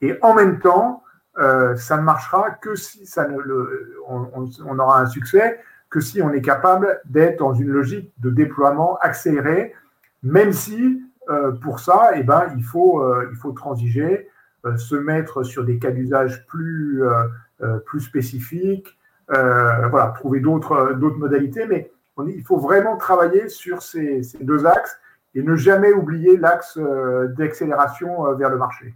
Et 0.00 0.18
en 0.22 0.34
même 0.34 0.58
temps, 0.60 1.02
euh, 1.38 1.76
ça 1.76 1.96
ne 1.96 2.02
marchera 2.02 2.50
que 2.50 2.74
si 2.74 3.06
ça 3.06 3.28
ne 3.28 3.38
le, 3.38 3.96
on, 4.08 4.78
aura 4.78 5.00
un 5.00 5.06
succès, 5.06 5.60
que 5.90 6.00
si 6.00 6.20
on 6.20 6.32
est 6.32 6.42
capable 6.42 7.00
d'être 7.04 7.38
dans 7.38 7.54
une 7.54 7.68
logique 7.68 8.12
de 8.18 8.30
déploiement 8.30 8.98
accéléré, 8.98 9.74
même 10.22 10.52
si 10.52 11.02
euh, 11.30 11.52
pour 11.52 11.80
ça, 11.80 12.10
eh 12.14 12.22
ben, 12.22 12.52
il, 12.56 12.64
faut, 12.64 13.02
euh, 13.02 13.28
il 13.30 13.36
faut 13.36 13.52
transiger, 13.52 14.28
se 14.76 14.96
mettre 14.96 15.44
sur 15.44 15.64
des 15.64 15.78
cas 15.78 15.92
d'usage 15.92 16.44
plus, 16.46 17.02
plus 17.86 18.00
spécifiques, 18.00 18.96
voilà, 19.28 20.12
trouver 20.16 20.40
d'autres 20.40 21.18
modalités. 21.18 21.66
Mais 21.66 21.90
il 22.26 22.42
faut 22.42 22.58
vraiment 22.58 22.96
travailler 22.96 23.48
sur 23.48 23.82
ces, 23.82 24.22
deux 24.40 24.66
axes 24.66 24.98
et 25.34 25.42
ne 25.42 25.54
jamais 25.56 25.92
oublier 25.92 26.36
l'axe 26.36 26.78
euh, 26.78 27.28
d'accélération 27.36 28.26
euh, 28.26 28.34
vers 28.34 28.50
le 28.50 28.58
marché. 28.58 28.94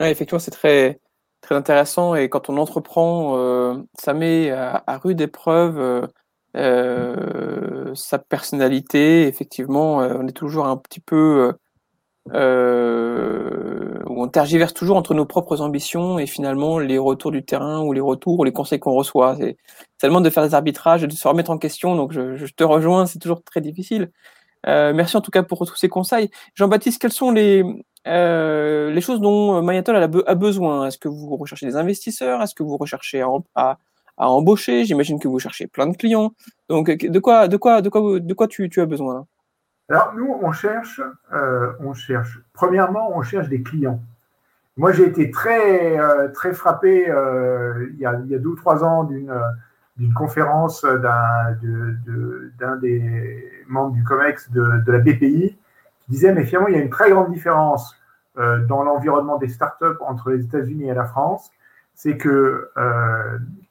effectivement, 0.00 0.38
c'est 0.38 0.50
très, 0.50 1.00
très 1.40 1.54
intéressant 1.54 2.14
et 2.14 2.28
quand 2.28 2.48
on 2.48 2.56
entreprend, 2.56 3.36
euh, 3.36 3.74
ça 3.98 4.14
met 4.14 4.50
à, 4.50 4.82
rude 5.02 5.20
épreuve 5.20 6.08
sa 6.54 8.18
personnalité. 8.18 9.26
Effectivement, 9.26 9.98
on 9.98 10.26
est 10.26 10.36
toujours 10.36 10.66
un 10.66 10.76
petit 10.76 11.00
peu 11.00 11.54
où 12.30 14.22
on 14.22 14.28
tergiverse 14.28 14.74
toujours 14.74 14.96
entre 14.96 15.14
nos 15.14 15.26
propres 15.26 15.60
ambitions 15.60 16.18
et 16.18 16.26
finalement 16.26 16.78
les 16.78 16.98
retours 16.98 17.32
du 17.32 17.44
terrain 17.44 17.82
ou 17.82 17.92
les 17.92 18.00
retours 18.00 18.38
ou 18.38 18.44
les 18.44 18.52
conseils 18.52 18.78
qu'on 18.78 18.92
reçoit. 18.92 19.36
C'est 19.36 19.56
tellement 19.98 20.20
de 20.20 20.30
faire 20.30 20.44
des 20.44 20.54
arbitrages, 20.54 21.02
de 21.02 21.10
se 21.12 21.26
remettre 21.26 21.50
en 21.50 21.58
question. 21.58 21.96
Donc 21.96 22.12
je, 22.12 22.46
te 22.52 22.64
rejoins, 22.64 23.06
c'est 23.06 23.18
toujours 23.18 23.42
très 23.42 23.60
difficile. 23.60 24.10
Euh, 24.66 24.92
merci 24.92 25.16
en 25.16 25.20
tout 25.20 25.30
cas 25.30 25.42
pour 25.42 25.66
tous 25.66 25.76
ces 25.76 25.88
conseils. 25.88 26.30
Jean-Baptiste, 26.54 27.00
quelles 27.00 27.12
sont 27.12 27.32
les, 27.32 27.64
euh, 28.06 28.90
les 28.90 29.00
choses 29.00 29.20
dont 29.20 29.60
Mayatol 29.62 29.96
a, 29.96 30.34
besoin? 30.34 30.86
Est-ce 30.86 30.98
que 30.98 31.08
vous 31.08 31.36
recherchez 31.36 31.66
des 31.66 31.76
investisseurs? 31.76 32.42
Est-ce 32.42 32.54
que 32.54 32.62
vous 32.62 32.76
recherchez 32.76 33.22
à, 33.22 33.78
à, 34.16 34.30
embaucher? 34.30 34.84
J'imagine 34.84 35.18
que 35.18 35.28
vous 35.28 35.38
cherchez 35.40 35.66
plein 35.66 35.88
de 35.88 35.96
clients. 35.96 36.32
Donc 36.68 36.90
de 36.90 37.18
quoi, 37.18 37.48
de 37.48 37.56
quoi, 37.56 37.82
de 37.82 37.88
quoi, 37.88 38.20
de 38.20 38.34
quoi 38.34 38.48
tu, 38.48 38.68
tu 38.70 38.80
as 38.80 38.86
besoin 38.86 39.26
alors, 39.92 40.14
nous, 40.16 40.38
on 40.40 40.52
cherche, 40.52 41.02
euh, 41.34 41.70
on 41.78 41.92
cherche, 41.92 42.40
premièrement, 42.54 43.14
on 43.14 43.20
cherche 43.20 43.50
des 43.50 43.62
clients. 43.62 44.00
Moi, 44.78 44.90
j'ai 44.92 45.06
été 45.06 45.30
très, 45.30 46.00
euh, 46.00 46.32
frappé 46.54 47.10
euh, 47.10 47.88
il, 47.92 47.98
y 47.98 48.06
a, 48.06 48.14
deux 48.14 48.48
ou 48.48 48.56
trois 48.56 48.84
ans 48.84 49.04
d'une, 49.04 49.30
conférence 50.14 50.82
d'un, 50.82 51.58
des 52.80 53.52
membres 53.68 53.92
du 53.92 54.02
COMEX 54.02 54.50
de, 54.50 54.82
de, 54.82 54.92
la 54.92 54.98
BPI 54.98 55.58
qui 56.00 56.10
disait, 56.10 56.32
mais 56.32 56.44
finalement, 56.44 56.68
il 56.68 56.74
y 56.74 56.78
a 56.78 56.82
une 56.82 56.88
très 56.88 57.10
grande 57.10 57.30
différence 57.30 57.94
dans 58.34 58.82
l'environnement 58.82 59.36
des 59.36 59.48
startups 59.48 60.00
entre 60.00 60.30
les 60.30 60.42
États-Unis 60.42 60.88
et 60.88 60.94
la 60.94 61.04
France. 61.04 61.50
C'est 61.94 62.16
que 62.16 62.70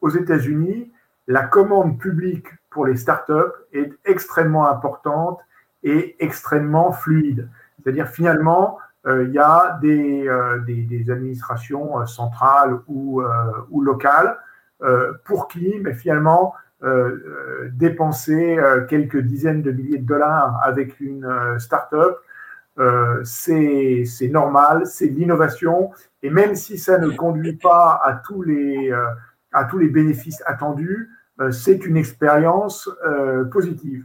aux 0.02 0.10
États-Unis, 0.10 0.92
la 1.26 1.42
commande 1.42 1.98
publique 1.98 2.46
pour 2.70 2.86
les 2.86 2.96
startups 2.96 3.58
est 3.74 3.92
extrêmement 4.06 4.70
importante 4.70 5.40
est 5.84 6.16
extrêmement 6.20 6.92
fluide. 6.92 7.50
C'est-à-dire 7.82 8.08
finalement, 8.08 8.78
euh, 9.08 9.26
il 9.28 9.34
y 9.34 9.40
a 9.40 9.80
des, 9.82 10.28
euh, 10.28 10.60
des, 10.60 11.10
administrations 11.10 12.00
euh, 12.00 12.06
centrales 12.06 12.80
ou, 12.88 13.24
ou 13.70 13.82
locales 13.82 14.38
pour 15.26 15.48
qui, 15.48 15.76
mais 15.80 15.94
finalement, 15.94 16.56
dépenser 17.74 18.58
quelques 18.90 19.20
dizaines 19.20 19.62
de 19.62 19.72
milliers 19.72 20.00
de 20.00 20.08
dollars 20.08 20.60
avec 20.64 21.00
une 21.00 21.28
start-up, 21.60 22.18
c'est 23.24 24.04
normal, 24.32 24.88
c'est 24.88 25.10
de 25.10 25.20
l'innovation, 25.20 25.92
et 26.24 26.32
même 26.32 26.56
si 26.56 26.80
ça 26.80 26.98
ne 26.98 27.10
conduit 27.10 27.58
pas 27.58 28.02
à 28.04 28.14
tous 28.26 28.42
les, 28.42 28.92
à 29.52 29.66
tous 29.66 29.78
les 29.78 29.90
bénéfices 29.90 30.42
attendus, 30.48 31.12
c'est 31.52 31.86
une 31.86 31.98
expérience 31.98 32.90
positive. 33.52 34.04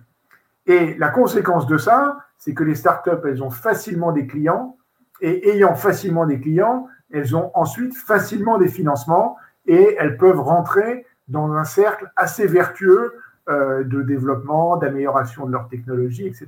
Et 0.67 0.95
la 0.99 1.09
conséquence 1.09 1.67
de 1.67 1.79
ça, 1.79 2.19
c'est 2.39 2.55
que 2.55 2.65
les 2.65 2.75
startups, 2.75 3.23
elles 3.25 3.43
ont 3.43 3.51
facilement 3.51 4.13
des 4.13 4.27
clients, 4.27 4.77
et 5.21 5.51
ayant 5.51 5.75
facilement 5.75 6.27
des 6.27 6.41
clients, 6.41 6.89
elles 7.11 7.37
ont 7.37 7.51
ensuite 7.55 7.97
facilement 7.97 8.59
des 8.59 8.69
financements, 8.69 9.37
et 9.67 9.97
elles 9.99 10.17
peuvent 10.17 10.41
rentrer 10.41 11.07
dans 11.29 11.53
un 11.53 11.65
cercle 11.65 12.11
assez 12.17 12.47
vertueux 12.47 13.15
euh, 13.49 13.85
de 13.85 14.03
développement, 14.03 14.77
d'amélioration 14.77 15.47
de 15.47 15.53
leur 15.53 15.69
technologie, 15.69 16.27
etc. 16.27 16.47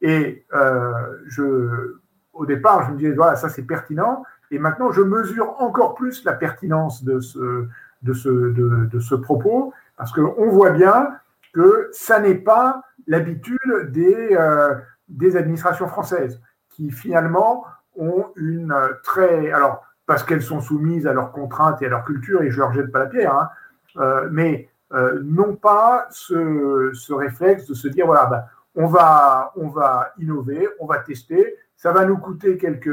Et 0.00 0.44
euh, 0.52 0.92
je, 1.26 1.96
au 2.32 2.44
départ, 2.44 2.86
je 2.86 2.92
me 2.92 2.96
disais, 2.96 3.12
voilà, 3.12 3.36
ça 3.36 3.48
c'est 3.48 3.62
pertinent, 3.62 4.24
et 4.50 4.58
maintenant 4.58 4.90
je 4.90 5.02
mesure 5.02 5.54
encore 5.60 5.94
plus 5.94 6.24
la 6.24 6.32
pertinence 6.32 7.04
de 7.04 7.20
ce, 7.20 7.66
de 8.02 8.12
ce, 8.12 8.28
de, 8.28 8.86
de 8.90 9.00
ce 9.00 9.14
propos, 9.14 9.72
parce 9.96 10.12
qu'on 10.12 10.50
voit 10.50 10.70
bien 10.70 11.08
que 11.52 11.88
ça 11.92 12.18
n'est 12.18 12.34
pas 12.34 12.82
l'habitude 13.06 13.90
des, 13.90 14.36
euh, 14.36 14.74
des 15.08 15.36
administrations 15.36 15.88
françaises 15.88 16.40
qui 16.70 16.90
finalement 16.90 17.64
ont 17.96 18.26
une 18.36 18.74
très... 19.02 19.50
Alors, 19.52 19.84
parce 20.06 20.24
qu'elles 20.24 20.42
sont 20.42 20.60
soumises 20.60 21.06
à 21.06 21.12
leurs 21.12 21.32
contraintes 21.32 21.80
et 21.82 21.86
à 21.86 21.88
leur 21.88 22.04
culture, 22.04 22.42
et 22.42 22.50
je 22.50 22.56
ne 22.56 22.60
leur 22.60 22.72
jette 22.72 22.90
pas 22.90 23.00
la 23.00 23.06
pierre, 23.06 23.34
hein, 23.34 23.48
euh, 23.96 24.28
mais 24.30 24.68
euh, 24.92 25.20
non 25.22 25.56
pas 25.56 26.06
ce, 26.10 26.90
ce, 26.92 27.12
réflexe 27.12 27.66
de 27.66 27.74
se 27.74 27.88
dire, 27.88 28.06
voilà, 28.06 28.26
ben, 28.26 28.44
on, 28.74 28.86
va, 28.86 29.52
on 29.56 29.68
va 29.68 30.12
innover, 30.18 30.68
on 30.80 30.86
va 30.86 30.98
tester, 30.98 31.56
ça 31.76 31.92
va 31.92 32.04
nous 32.04 32.16
coûter 32.16 32.56
quelques 32.56 32.86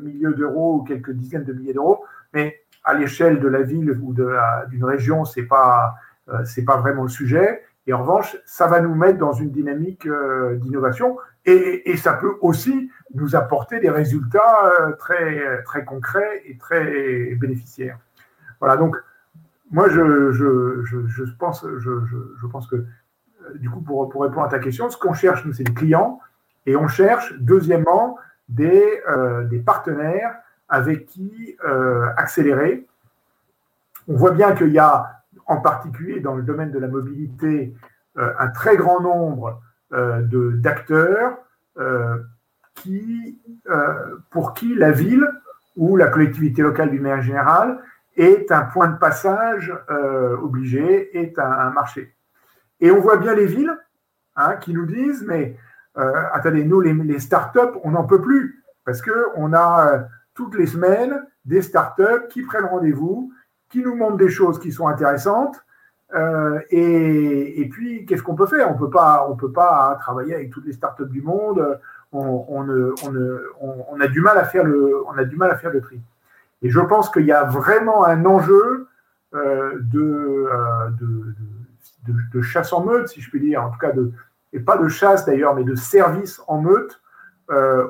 milliers 0.00 0.32
d'euros 0.34 0.76
ou 0.76 0.82
quelques 0.82 1.12
dizaines 1.12 1.44
de 1.44 1.52
milliers 1.52 1.74
d'euros, 1.74 2.04
mais 2.32 2.60
à 2.84 2.94
l'échelle 2.94 3.40
de 3.40 3.48
la 3.48 3.62
ville 3.62 3.90
ou 4.02 4.14
d'une 4.68 4.84
région, 4.84 5.24
c'est 5.24 5.44
pas 5.44 5.94
c'est 6.44 6.64
pas 6.64 6.76
vraiment 6.76 7.04
le 7.04 7.08
sujet. 7.08 7.62
Et 7.88 7.92
en 7.92 8.02
revanche, 8.02 8.36
ça 8.44 8.68
va 8.68 8.80
nous 8.80 8.94
mettre 8.94 9.18
dans 9.18 9.32
une 9.32 9.50
dynamique 9.50 10.06
d'innovation 10.60 11.18
et, 11.44 11.96
ça 11.96 12.12
peut 12.12 12.36
aussi 12.42 12.90
nous 13.14 13.34
apporter 13.34 13.80
des 13.80 13.88
résultats 13.88 14.70
très 14.98 15.62
très 15.64 15.84
concrets 15.84 16.42
et 16.44 16.58
très 16.58 17.34
bénéficiaires. 17.34 17.98
Voilà, 18.60 18.76
donc 18.76 18.96
moi 19.70 19.88
je, 19.88 20.30
je, 20.32 20.82
je, 20.84 21.06
je 21.06 21.24
pense 21.38 21.64
je, 21.78 22.46
pense 22.46 22.66
que 22.66 22.84
du 23.54 23.70
coup 23.70 23.80
pour, 23.80 24.06
pour 24.10 24.22
répondre 24.22 24.44
à 24.44 24.50
ta 24.50 24.58
question, 24.58 24.90
ce 24.90 24.98
qu'on 24.98 25.14
cherche 25.14 25.44
nous 25.46 25.54
c'est 25.54 25.64
des 25.64 25.72
clients 25.72 26.20
et 26.66 26.76
on 26.76 26.86
cherche 26.86 27.32
deuxièmement 27.40 28.18
des, 28.48 29.02
euh, 29.08 29.44
des 29.44 29.58
partenaires 29.58 30.36
avec 30.68 31.06
qui 31.06 31.56
euh, 31.64 32.06
accélérer. 32.16 32.86
On 34.06 34.16
voit 34.16 34.32
bien 34.32 34.52
qu'il 34.52 34.70
y 34.70 34.78
a, 34.78 35.17
en 35.48 35.60
particulier 35.60 36.20
dans 36.20 36.34
le 36.34 36.42
domaine 36.42 36.70
de 36.70 36.78
la 36.78 36.88
mobilité, 36.88 37.74
euh, 38.16 38.32
un 38.38 38.48
très 38.48 38.76
grand 38.76 39.00
nombre 39.00 39.60
d'acteurs 39.90 41.38
qui, 42.74 43.40
pour 44.30 44.52
qui 44.52 44.74
la 44.74 44.90
ville 44.90 45.26
ou 45.76 45.96
la 45.96 46.08
collectivité 46.08 46.60
locale 46.60 46.90
d'une 46.90 47.00
manière 47.00 47.22
générale 47.22 47.78
est 48.14 48.52
un 48.52 48.64
point 48.64 48.88
de 48.88 48.98
passage 48.98 49.72
obligé, 50.42 51.18
est 51.18 51.38
un, 51.38 51.70
marché. 51.70 52.14
Et 52.80 52.90
on 52.90 53.00
voit 53.00 53.16
bien 53.16 53.34
les 53.34 53.46
villes 53.46 53.74
hein, 54.36 54.56
qui 54.56 54.74
nous 54.74 54.84
disent, 54.84 55.24
mais 55.26 55.56
attendez, 55.94 56.64
nous, 56.64 56.82
les 56.82 57.18
startups, 57.18 57.78
on 57.82 57.92
n'en 57.92 58.04
peut 58.04 58.20
plus 58.20 58.62
parce 58.88 59.02
qu'on 59.02 59.52
a 59.52 60.08
toutes 60.32 60.54
les 60.54 60.66
semaines 60.66 61.22
des 61.44 61.60
startups 61.60 62.26
qui 62.30 62.40
prennent 62.40 62.64
rendez-vous, 62.64 63.30
qui 63.70 63.82
nous 63.82 63.94
montrent 63.94 64.16
des 64.16 64.30
choses 64.30 64.58
qui 64.58 64.72
sont 64.72 64.88
intéressantes. 64.88 65.56
Euh, 66.14 66.60
et, 66.70 67.68
puis, 67.70 68.06
qu'est-ce 68.06 68.22
qu'on 68.22 68.34
peut 68.34 68.46
faire? 68.46 68.70
On 68.70 68.78
peut 68.78 68.90
pas, 68.90 69.26
on 69.28 69.36
peut 69.36 69.52
pas 69.52 69.96
travailler 70.00 70.34
avec 70.34 70.50
toutes 70.50 70.66
les 70.66 70.72
startups 70.72 71.08
du 71.08 71.20
monde. 71.20 71.78
On, 72.12 72.46
on, 72.48 74.00
a 74.00 74.06
du 74.08 74.20
mal 74.20 74.38
à 74.38 74.44
faire 74.44 74.64
le, 74.64 75.04
on 75.06 75.18
a 75.18 75.24
du 75.24 75.36
mal 75.36 75.50
à 75.50 75.56
faire 75.56 75.70
le 75.70 75.82
tri. 75.82 76.00
Et 76.62 76.70
je 76.70 76.80
pense 76.80 77.10
qu'il 77.10 77.26
y 77.26 77.32
a 77.32 77.44
vraiment 77.44 78.06
un 78.06 78.24
enjeu 78.24 78.88
euh, 79.34 79.78
euh, 79.94 80.88
de, 81.00 81.34
de, 82.06 82.14
de, 82.32 82.40
chasse 82.40 82.72
en 82.72 82.82
meute, 82.82 83.08
si 83.08 83.20
je 83.20 83.28
puis 83.28 83.40
dire, 83.40 83.62
en 83.62 83.70
tout 83.70 83.78
cas 83.78 83.92
de, 83.92 84.10
et 84.54 84.60
pas 84.60 84.78
de 84.78 84.88
chasse 84.88 85.26
d'ailleurs, 85.26 85.54
mais 85.54 85.64
de 85.64 85.74
service 85.74 86.40
en 86.48 86.62
meute 86.62 87.02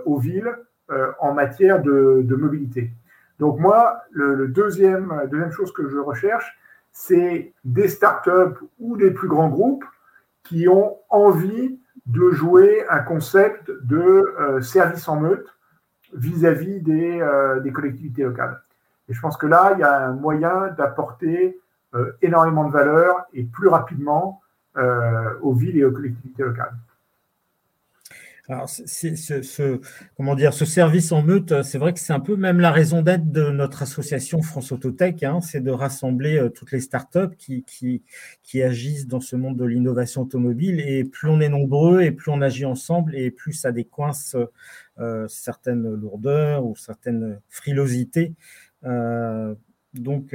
aux 0.05 0.19
villes 0.19 0.55
euh, 0.91 1.13
en 1.21 1.35
matière 1.35 1.83
de, 1.83 2.35
mobilité. 2.35 2.91
Donc 3.39 3.59
moi, 3.59 4.03
le, 4.11 4.49
deuxième, 4.49 5.13
deuxième 5.31 5.53
chose 5.53 5.73
que 5.73 5.89
je 5.89 5.99
recherche, 5.99 6.59
c'est 6.93 7.53
des 7.65 7.89
startups 7.89 8.59
ou 8.79 8.97
des 8.97 9.11
plus 9.11 9.29
grands 9.29 9.49
groupes 9.49 9.85
qui 10.45 10.69
ont 10.69 10.97
envie 11.09 11.79
de 12.07 12.31
jouer 12.31 12.85
un 12.89 13.01
concept 13.01 13.71
de 13.83 13.99
euh, 14.41 14.61
service 14.61 15.07
en 15.09 15.21
meute 15.21 15.47
vis-à-vis 16.15 16.83
euh, 16.89 17.61
des, 17.61 17.71
collectivités 17.71 18.23
locales. 18.23 18.61
Et 19.09 19.15
je 19.15 19.21
pense 19.21 19.37
que 19.37 19.47
là, 19.47 19.73
il 19.75 19.81
y 19.81 19.83
a 19.83 20.09
un 20.09 20.13
moyen 20.13 20.69
d'apporter 20.77 21.59
énormément 22.21 22.67
de 22.67 22.73
valeur 22.73 23.25
et 23.33 23.45
plus 23.45 23.69
rapidement 23.69 24.43
aux 25.41 25.55
villes 25.55 25.79
et 25.79 25.85
aux 25.87 25.91
collectivités 25.91 26.43
locales. 26.43 26.75
Alors, 28.51 28.67
c'est, 28.67 29.15
ce, 29.15 29.79
comment 30.17 30.35
dire, 30.35 30.55
ce 30.55 30.65
service 30.65 31.13
en 31.13 31.23
meute, 31.23 31.63
c'est 31.63 31.77
vrai 31.77 31.93
que 31.93 32.01
c'est 32.01 32.15
un 32.15 32.21
peu 32.21 32.35
même 32.35 32.61
la 32.61 32.71
raison 32.73 33.03
d'être 33.03 33.31
de 33.31 33.51
notre 33.51 33.83
association 33.83 34.41
France 34.41 34.73
Autotech, 34.73 35.23
hein, 35.23 35.43
c'est 35.43 35.61
de 35.61 35.71
rassembler 35.71 36.39
euh, 36.39 36.49
toutes 36.49 36.73
les 36.73 36.81
startups 36.81 37.37
qui, 37.37 37.63
qui, 37.65 38.03
qui 38.43 38.63
agissent 38.63 39.07
dans 39.07 39.21
ce 39.21 39.37
monde 39.37 39.59
de 39.59 39.67
l'innovation 39.67 40.23
automobile. 40.23 40.81
Et 40.81 41.05
plus 41.05 41.29
on 41.29 41.41
est 41.43 41.51
nombreux 41.51 42.01
et 42.01 42.11
plus 42.11 42.31
on 42.31 42.41
agit 42.41 42.65
ensemble, 42.65 43.15
et 43.15 43.31
plus 43.31 43.53
ça 43.53 43.71
décoince 43.71 44.35
euh, 44.99 45.29
certaines 45.29 45.87
lourdeurs 45.87 46.65
ou 46.65 46.75
certaines 46.75 47.41
frilosités. 47.51 48.33
Euh, 48.85 49.55
donc, 49.93 50.35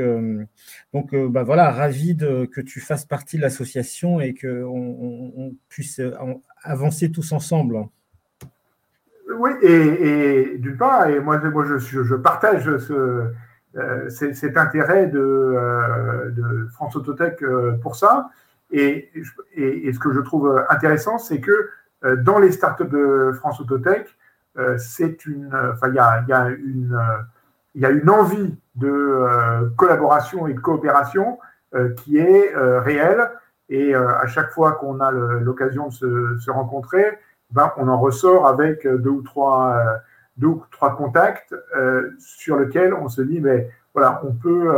donc 0.93 1.15
bah 1.15 1.43
voilà, 1.43 1.71
ravi 1.71 2.15
de, 2.15 2.45
que 2.45 2.60
tu 2.60 2.80
fasses 2.80 3.06
partie 3.06 3.38
de 3.38 3.41
l'association 3.41 4.19
et 4.19 4.34
qu'on 4.34 5.32
on, 5.38 5.56
puisse 5.69 6.02
avancer 6.63 7.12
tous 7.12 7.32
ensemble. 7.32 7.78
Oui, 9.38 9.52
et, 9.62 10.58
d'une 10.58 10.78
part, 10.78 11.08
et 11.08 11.19
moi, 11.19 11.38
moi 11.38 11.65
je, 11.65 12.15
partage 12.15 12.69
euh, 13.76 14.08
cet 14.10 14.56
intérêt 14.56 15.08
de, 15.08 15.19
euh, 15.19 16.67
France 16.74 16.96
Autotech 16.96 17.41
euh, 17.41 17.72
pour 17.82 17.96
ça. 17.96 18.30
Et, 18.72 19.12
et, 19.56 19.91
ce 19.93 20.00
que 20.00 20.13
je 20.13 20.19
trouve 20.19 20.63
intéressant, 20.69 21.17
c'est 21.17 21.39
que 21.39 21.69
dans 22.24 22.39
les 22.39 22.52
startups 22.52 22.89
de 22.89 23.32
France 23.36 23.62
Autotech, 23.62 24.08
c'est 24.78 25.26
il 25.26 25.50
y 25.93 26.00
a, 26.00 26.50
une, 26.50 27.00
y 27.76 27.86
a 27.86 27.89
une 27.91 28.10
envie 28.10 28.58
de 28.76 29.69
collaboration 29.78 30.48
et 30.48 30.56
de 30.56 30.60
coopération 30.60 31.38
qui 31.98 32.17
est 32.17 32.52
réelle. 32.56 33.30
Et 33.69 33.93
à 33.93 34.26
chaque 34.26 34.50
fois 34.50 34.72
qu'on 34.72 35.02
a 35.02 35.12
l'occasion 35.12 35.89
de 35.89 36.38
se 36.39 36.50
rencontrer, 36.50 37.19
ben, 37.54 37.72
on 37.78 37.88
en 37.88 38.00
ressort 38.00 38.48
avec 38.48 38.86
euh, 38.86 38.98
deux 38.98 39.12
ou 39.12 39.22
trois, 39.22 39.78
euh, 39.78 39.98
deux 40.38 40.48
ou 40.48 40.63
trois 40.72 40.96
contacts 40.96 41.56
euh, 41.78 42.10
sur 42.18 42.58
lesquels 42.58 42.94
on 42.94 43.08
se 43.10 43.22
dit, 43.22 43.39
mais 43.39 43.70
voilà, 43.94 44.22
on 44.24 44.34
peut, 44.34 44.72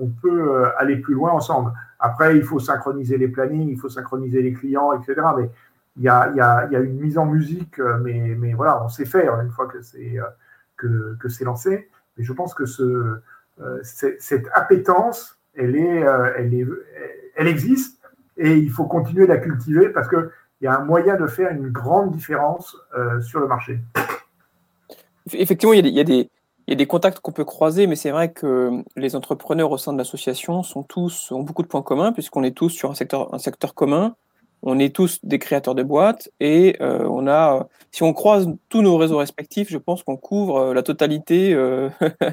on 0.00 0.08
peut 0.08 0.64
aller 0.76 0.96
plus 0.96 1.14
loin 1.14 1.30
ensemble. 1.30 1.72
Après, 2.00 2.36
il 2.36 2.42
faut 2.42 2.58
synchroniser 2.58 3.16
les 3.16 3.28
plannings, 3.28 3.68
il 3.68 3.78
faut 3.78 3.88
synchroniser 3.88 4.42
les 4.42 4.52
clients, 4.52 4.92
etc. 4.92 5.24
Mais 5.38 5.48
il 5.96 6.02
y 6.02 6.08
a, 6.08 6.32
y 6.34 6.40
a, 6.40 6.66
y 6.72 6.74
a 6.74 6.80
une 6.80 6.98
mise 6.98 7.16
en 7.16 7.26
musique, 7.26 7.78
mais, 8.02 8.34
mais 8.36 8.54
voilà, 8.54 8.82
on 8.82 8.88
sait 8.88 9.04
faire 9.04 9.38
une 9.38 9.50
fois 9.50 9.68
que 9.68 9.82
c'est 9.82 10.16
que, 10.76 11.16
que 11.20 11.44
lancé. 11.44 11.88
Mais 12.18 12.24
je 12.24 12.32
pense 12.32 12.54
que 12.54 12.66
ce, 12.66 13.20
cette 13.84 14.48
appétence, 14.52 15.38
elle, 15.54 15.76
est, 15.76 16.04
elle, 16.36 16.52
est, 16.52 16.66
elle 17.36 17.46
existe 17.46 18.02
et 18.36 18.56
il 18.56 18.70
faut 18.72 18.86
continuer 18.86 19.28
de 19.28 19.32
la 19.32 19.38
cultiver 19.38 19.90
parce 19.90 20.08
que 20.08 20.32
il 20.60 20.64
y 20.64 20.68
a 20.68 20.76
un 20.76 20.84
moyen 20.84 21.16
de 21.16 21.26
faire 21.26 21.50
une 21.50 21.68
grande 21.68 22.12
différence 22.12 22.76
euh, 22.96 23.20
sur 23.20 23.40
le 23.40 23.46
marché. 23.46 23.78
Effectivement, 25.32 25.74
il 25.74 25.86
y 25.86 26.00
a 26.00 26.04
des, 26.74 26.86
contacts 26.86 27.20
qu'on 27.20 27.32
peut 27.32 27.44
croiser, 27.44 27.86
mais 27.86 27.96
c'est 27.96 28.10
vrai 28.10 28.32
que 28.32 28.82
les 28.96 29.16
entrepreneurs 29.16 29.70
au 29.70 29.78
sein 29.78 29.92
de 29.92 29.98
l'association 29.98 30.62
ont 30.74 31.42
beaucoup 31.42 31.62
de 31.62 31.68
points 31.68 31.82
communs 31.82 32.12
puisqu'on 32.12 32.42
est 32.42 32.56
tous 32.56 32.70
sur 32.70 32.90
un 32.90 32.94
secteur, 32.94 33.34
un 33.34 33.38
secteur 33.38 33.74
commun. 33.74 34.14
On 34.62 34.78
est 34.78 34.94
tous 34.94 35.20
des 35.22 35.38
créateurs 35.38 35.74
de 35.74 35.82
boîtes 35.82 36.30
et 36.40 36.76
euh, 36.80 37.06
on 37.06 37.28
a, 37.28 37.68
si 37.92 38.02
on 38.02 38.14
croise 38.14 38.48
tous 38.70 38.80
nos 38.80 38.96
réseaux 38.96 39.18
respectifs, 39.18 39.68
je 39.70 39.76
pense 39.76 40.02
qu'on 40.02 40.16
couvre 40.16 40.56
euh, 40.56 40.74
la 40.74 40.82
totalité 40.82 41.54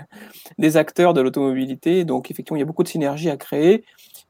des 0.57 0.77
acteurs 0.77 1.13
de 1.13 1.21
l'automobilité. 1.21 2.05
Donc 2.05 2.31
effectivement, 2.31 2.55
il 2.55 2.61
y 2.61 2.63
a 2.63 2.65
beaucoup 2.65 2.83
de 2.83 2.87
synergies 2.87 3.29
à 3.29 3.37
créer. 3.37 3.83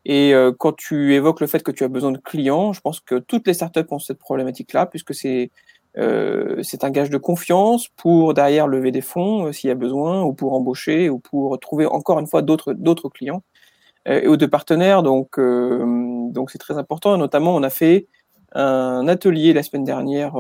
Et 0.06 0.34
euh, 0.34 0.52
quand 0.58 0.74
tu 0.74 1.14
évoques 1.14 1.40
le 1.40 1.48
fait 1.48 1.64
que 1.64 1.72
tu 1.72 1.84
as 1.84 1.88
besoin 1.88 2.12
de 2.12 2.18
clients, 2.18 2.74
je 2.74 2.82
pense 2.82 3.00
que 3.00 3.16
toutes 3.20 3.48
les 3.48 3.54
startups 3.54 3.82
ont 3.90 4.00
cette 4.00 4.20
problématique-là, 4.20 4.86
puisque 4.86 5.14
c'est 5.14 5.52
euh, 5.98 6.64
un 6.82 6.90
gage 6.90 7.12
de 7.12 7.18
confiance 7.18 7.88
pour 7.90 8.34
derrière 8.34 8.68
lever 8.68 8.92
des 8.92 9.02
fonds 9.02 9.48
euh, 9.48 9.52
s'il 9.52 9.68
y 9.68 9.72
a 9.72 9.76
besoin, 9.76 10.24
ou 10.24 10.34
pour 10.34 10.54
embaucher, 10.54 11.10
ou 11.10 11.20
pour 11.20 11.60
trouver 11.60 11.86
encore 11.86 12.20
une 12.20 12.28
fois 12.28 12.42
d'autres 12.42 13.10
clients 13.10 13.44
euh, 14.08 14.28
ou 14.28 14.38
de 14.38 14.46
partenaires. 14.46 15.04
Donc 15.04 15.40
donc 15.40 16.52
c'est 16.52 16.58
très 16.58 16.78
important. 16.78 17.18
Notamment, 17.18 17.56
on 17.56 17.64
a 17.64 17.70
fait 17.70 18.08
un 18.54 19.08
atelier 19.08 19.54
la 19.54 19.64
semaine 19.64 19.84
dernière 19.84 20.36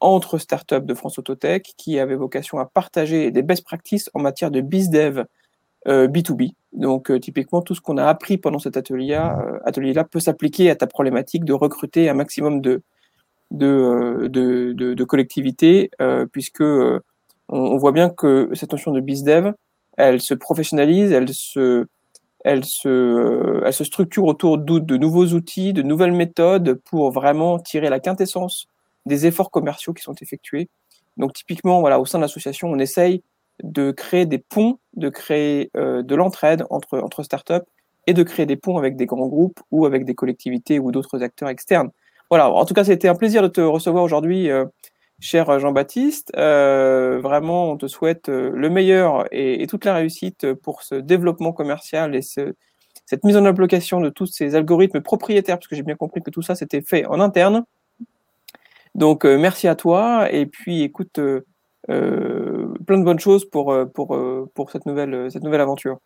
entre 0.00 0.38
startups 0.38 0.80
de 0.80 0.94
France 0.94 1.18
Autotech 1.18 1.74
qui 1.76 1.98
avait 1.98 2.14
vocation 2.14 2.58
à 2.58 2.66
partager 2.66 3.30
des 3.32 3.42
best 3.42 3.64
practices 3.64 4.10
en 4.14 4.20
matière 4.20 4.50
de 4.50 4.60
bizdev 4.60 5.24
B2B. 5.86 6.52
Donc, 6.76 7.10
euh, 7.10 7.18
typiquement, 7.18 7.62
tout 7.62 7.74
ce 7.74 7.80
qu'on 7.80 7.96
a 7.96 8.04
appris 8.04 8.36
pendant 8.36 8.58
cet 8.58 8.76
atelier-là 8.76 9.38
euh, 9.40 9.58
atelier 9.64 9.94
peut 10.10 10.20
s'appliquer 10.20 10.70
à 10.70 10.76
ta 10.76 10.86
problématique 10.86 11.44
de 11.44 11.54
recruter 11.54 12.10
un 12.10 12.14
maximum 12.14 12.60
de, 12.60 12.82
euh, 13.62 15.04
collectivités, 15.06 15.90
puisque 16.32 16.62
on, 17.48 17.76
voit 17.78 17.92
bien 17.92 18.10
que 18.10 18.50
cette 18.54 18.72
notion 18.72 18.92
de 18.92 19.00
BizDev, 19.00 19.52
elle 19.96 20.20
se 20.20 20.34
professionnalise, 20.34 21.12
elle 21.12 21.32
se, 21.32 21.86
elle 22.44 22.64
se, 22.64 23.62
elle 23.64 23.72
se 23.72 23.84
structure 23.84 24.24
autour 24.24 24.58
de 24.58 24.96
nouveaux 24.98 25.28
outils, 25.28 25.72
de 25.72 25.82
nouvelles 25.82 26.12
méthodes 26.12 26.74
pour 26.84 27.10
vraiment 27.10 27.58
tirer 27.58 27.88
la 27.88 28.00
quintessence 28.00 28.66
des 29.06 29.24
efforts 29.24 29.50
commerciaux 29.50 29.94
qui 29.94 30.02
sont 30.02 30.14
effectués. 30.20 30.68
Donc, 31.16 31.32
typiquement, 31.32 31.80
voilà, 31.80 31.98
au 32.00 32.04
sein 32.04 32.18
de 32.18 32.22
l'association, 32.22 32.68
on 32.68 32.78
essaye 32.78 33.22
de 33.62 33.90
créer 33.90 34.26
des 34.26 34.38
ponts, 34.38 34.78
de 34.94 35.08
créer 35.08 35.70
euh, 35.76 36.02
de 36.02 36.14
l'entraide 36.14 36.64
entre, 36.70 36.98
entre 36.98 37.22
startups 37.22 37.64
et 38.06 38.14
de 38.14 38.22
créer 38.22 38.46
des 38.46 38.56
ponts 38.56 38.78
avec 38.78 38.96
des 38.96 39.06
grands 39.06 39.26
groupes 39.26 39.60
ou 39.70 39.86
avec 39.86 40.04
des 40.04 40.14
collectivités 40.14 40.78
ou 40.78 40.92
d'autres 40.92 41.22
acteurs 41.22 41.48
externes. 41.48 41.90
Voilà, 42.30 42.50
en 42.50 42.64
tout 42.64 42.74
cas, 42.74 42.84
c'était 42.84 43.08
un 43.08 43.14
plaisir 43.14 43.42
de 43.42 43.48
te 43.48 43.60
recevoir 43.60 44.04
aujourd'hui, 44.04 44.50
euh, 44.50 44.64
cher 45.20 45.58
Jean-Baptiste. 45.58 46.32
vraiment, 46.36 47.70
on 47.70 47.76
te 47.76 47.86
souhaite 47.86 48.28
le 48.28 48.68
meilleur 48.68 49.26
et, 49.32 49.66
toute 49.66 49.84
la 49.84 49.94
réussite 49.94 50.52
pour 50.54 50.82
ce 50.82 50.94
développement 50.94 51.52
commercial 51.52 52.14
et 52.14 52.22
ce, 52.22 52.54
cette 53.06 53.24
mise 53.24 53.36
en 53.36 53.44
application 53.46 54.00
de 54.00 54.10
tous 54.10 54.26
ces 54.26 54.54
algorithmes 54.56 55.00
propriétaires, 55.00 55.56
parce 55.56 55.68
que 55.68 55.76
j'ai 55.76 55.82
bien 55.82 55.94
compris 55.94 56.20
que 56.22 56.30
tout 56.30 56.42
ça 56.42 56.54
c'était 56.54 56.82
fait 56.82 57.06
en 57.06 57.20
interne. 57.20 57.64
Donc 58.94 59.24
merci 59.24 59.68
à 59.68 59.74
toi 59.74 60.30
et 60.30 60.44
puis 60.46 60.82
écoute, 60.82 61.18
plein 62.86 62.98
de 62.98 63.04
bonnes 63.04 63.18
choses 63.18 63.48
pour, 63.48 63.74
pour, 63.92 64.18
pour 64.54 64.70
cette, 64.70 64.86
nouvelle, 64.86 65.30
cette 65.30 65.42
nouvelle 65.42 65.60
aventure. 65.60 65.98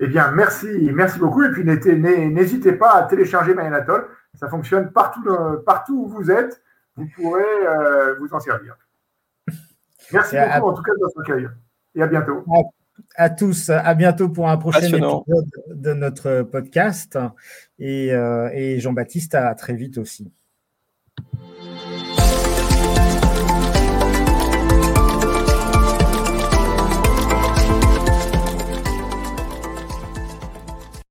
Eh 0.00 0.06
bien, 0.06 0.30
merci, 0.30 0.90
merci 0.94 1.18
beaucoup. 1.18 1.42
Et 1.42 1.50
puis, 1.50 1.64
n'hésitez 1.64 2.72
pas 2.72 2.92
à 2.94 3.02
télécharger 3.02 3.54
Mayanatol. 3.54 4.06
Ça 4.34 4.48
fonctionne 4.48 4.92
partout, 4.92 5.22
partout 5.66 6.04
où 6.04 6.08
vous 6.08 6.30
êtes. 6.30 6.62
Vous 6.96 7.06
pourrez 7.14 7.42
euh, 7.42 8.16
vous 8.18 8.28
en 8.32 8.40
servir. 8.40 8.76
Merci 10.12 10.36
beaucoup, 10.36 10.68
en 10.68 10.74
tout 10.74 10.82
cas, 10.82 10.92
de 10.92 11.00
votre 11.00 11.20
accueil. 11.20 11.48
Et 11.94 12.02
à 12.02 12.06
bientôt. 12.06 12.44
À, 13.16 13.30
tous. 13.30 13.70
À 13.70 13.94
bientôt 13.94 14.28
pour 14.28 14.48
un 14.48 14.56
prochain 14.56 14.80
épisode 14.80 15.22
de 15.68 15.92
notre 15.94 16.42
podcast. 16.42 17.18
Et, 17.78 18.12
euh, 18.12 18.50
et 18.52 18.80
Jean-Baptiste, 18.80 19.34
à 19.34 19.54
très 19.54 19.74
vite 19.74 19.98
aussi. 19.98 20.32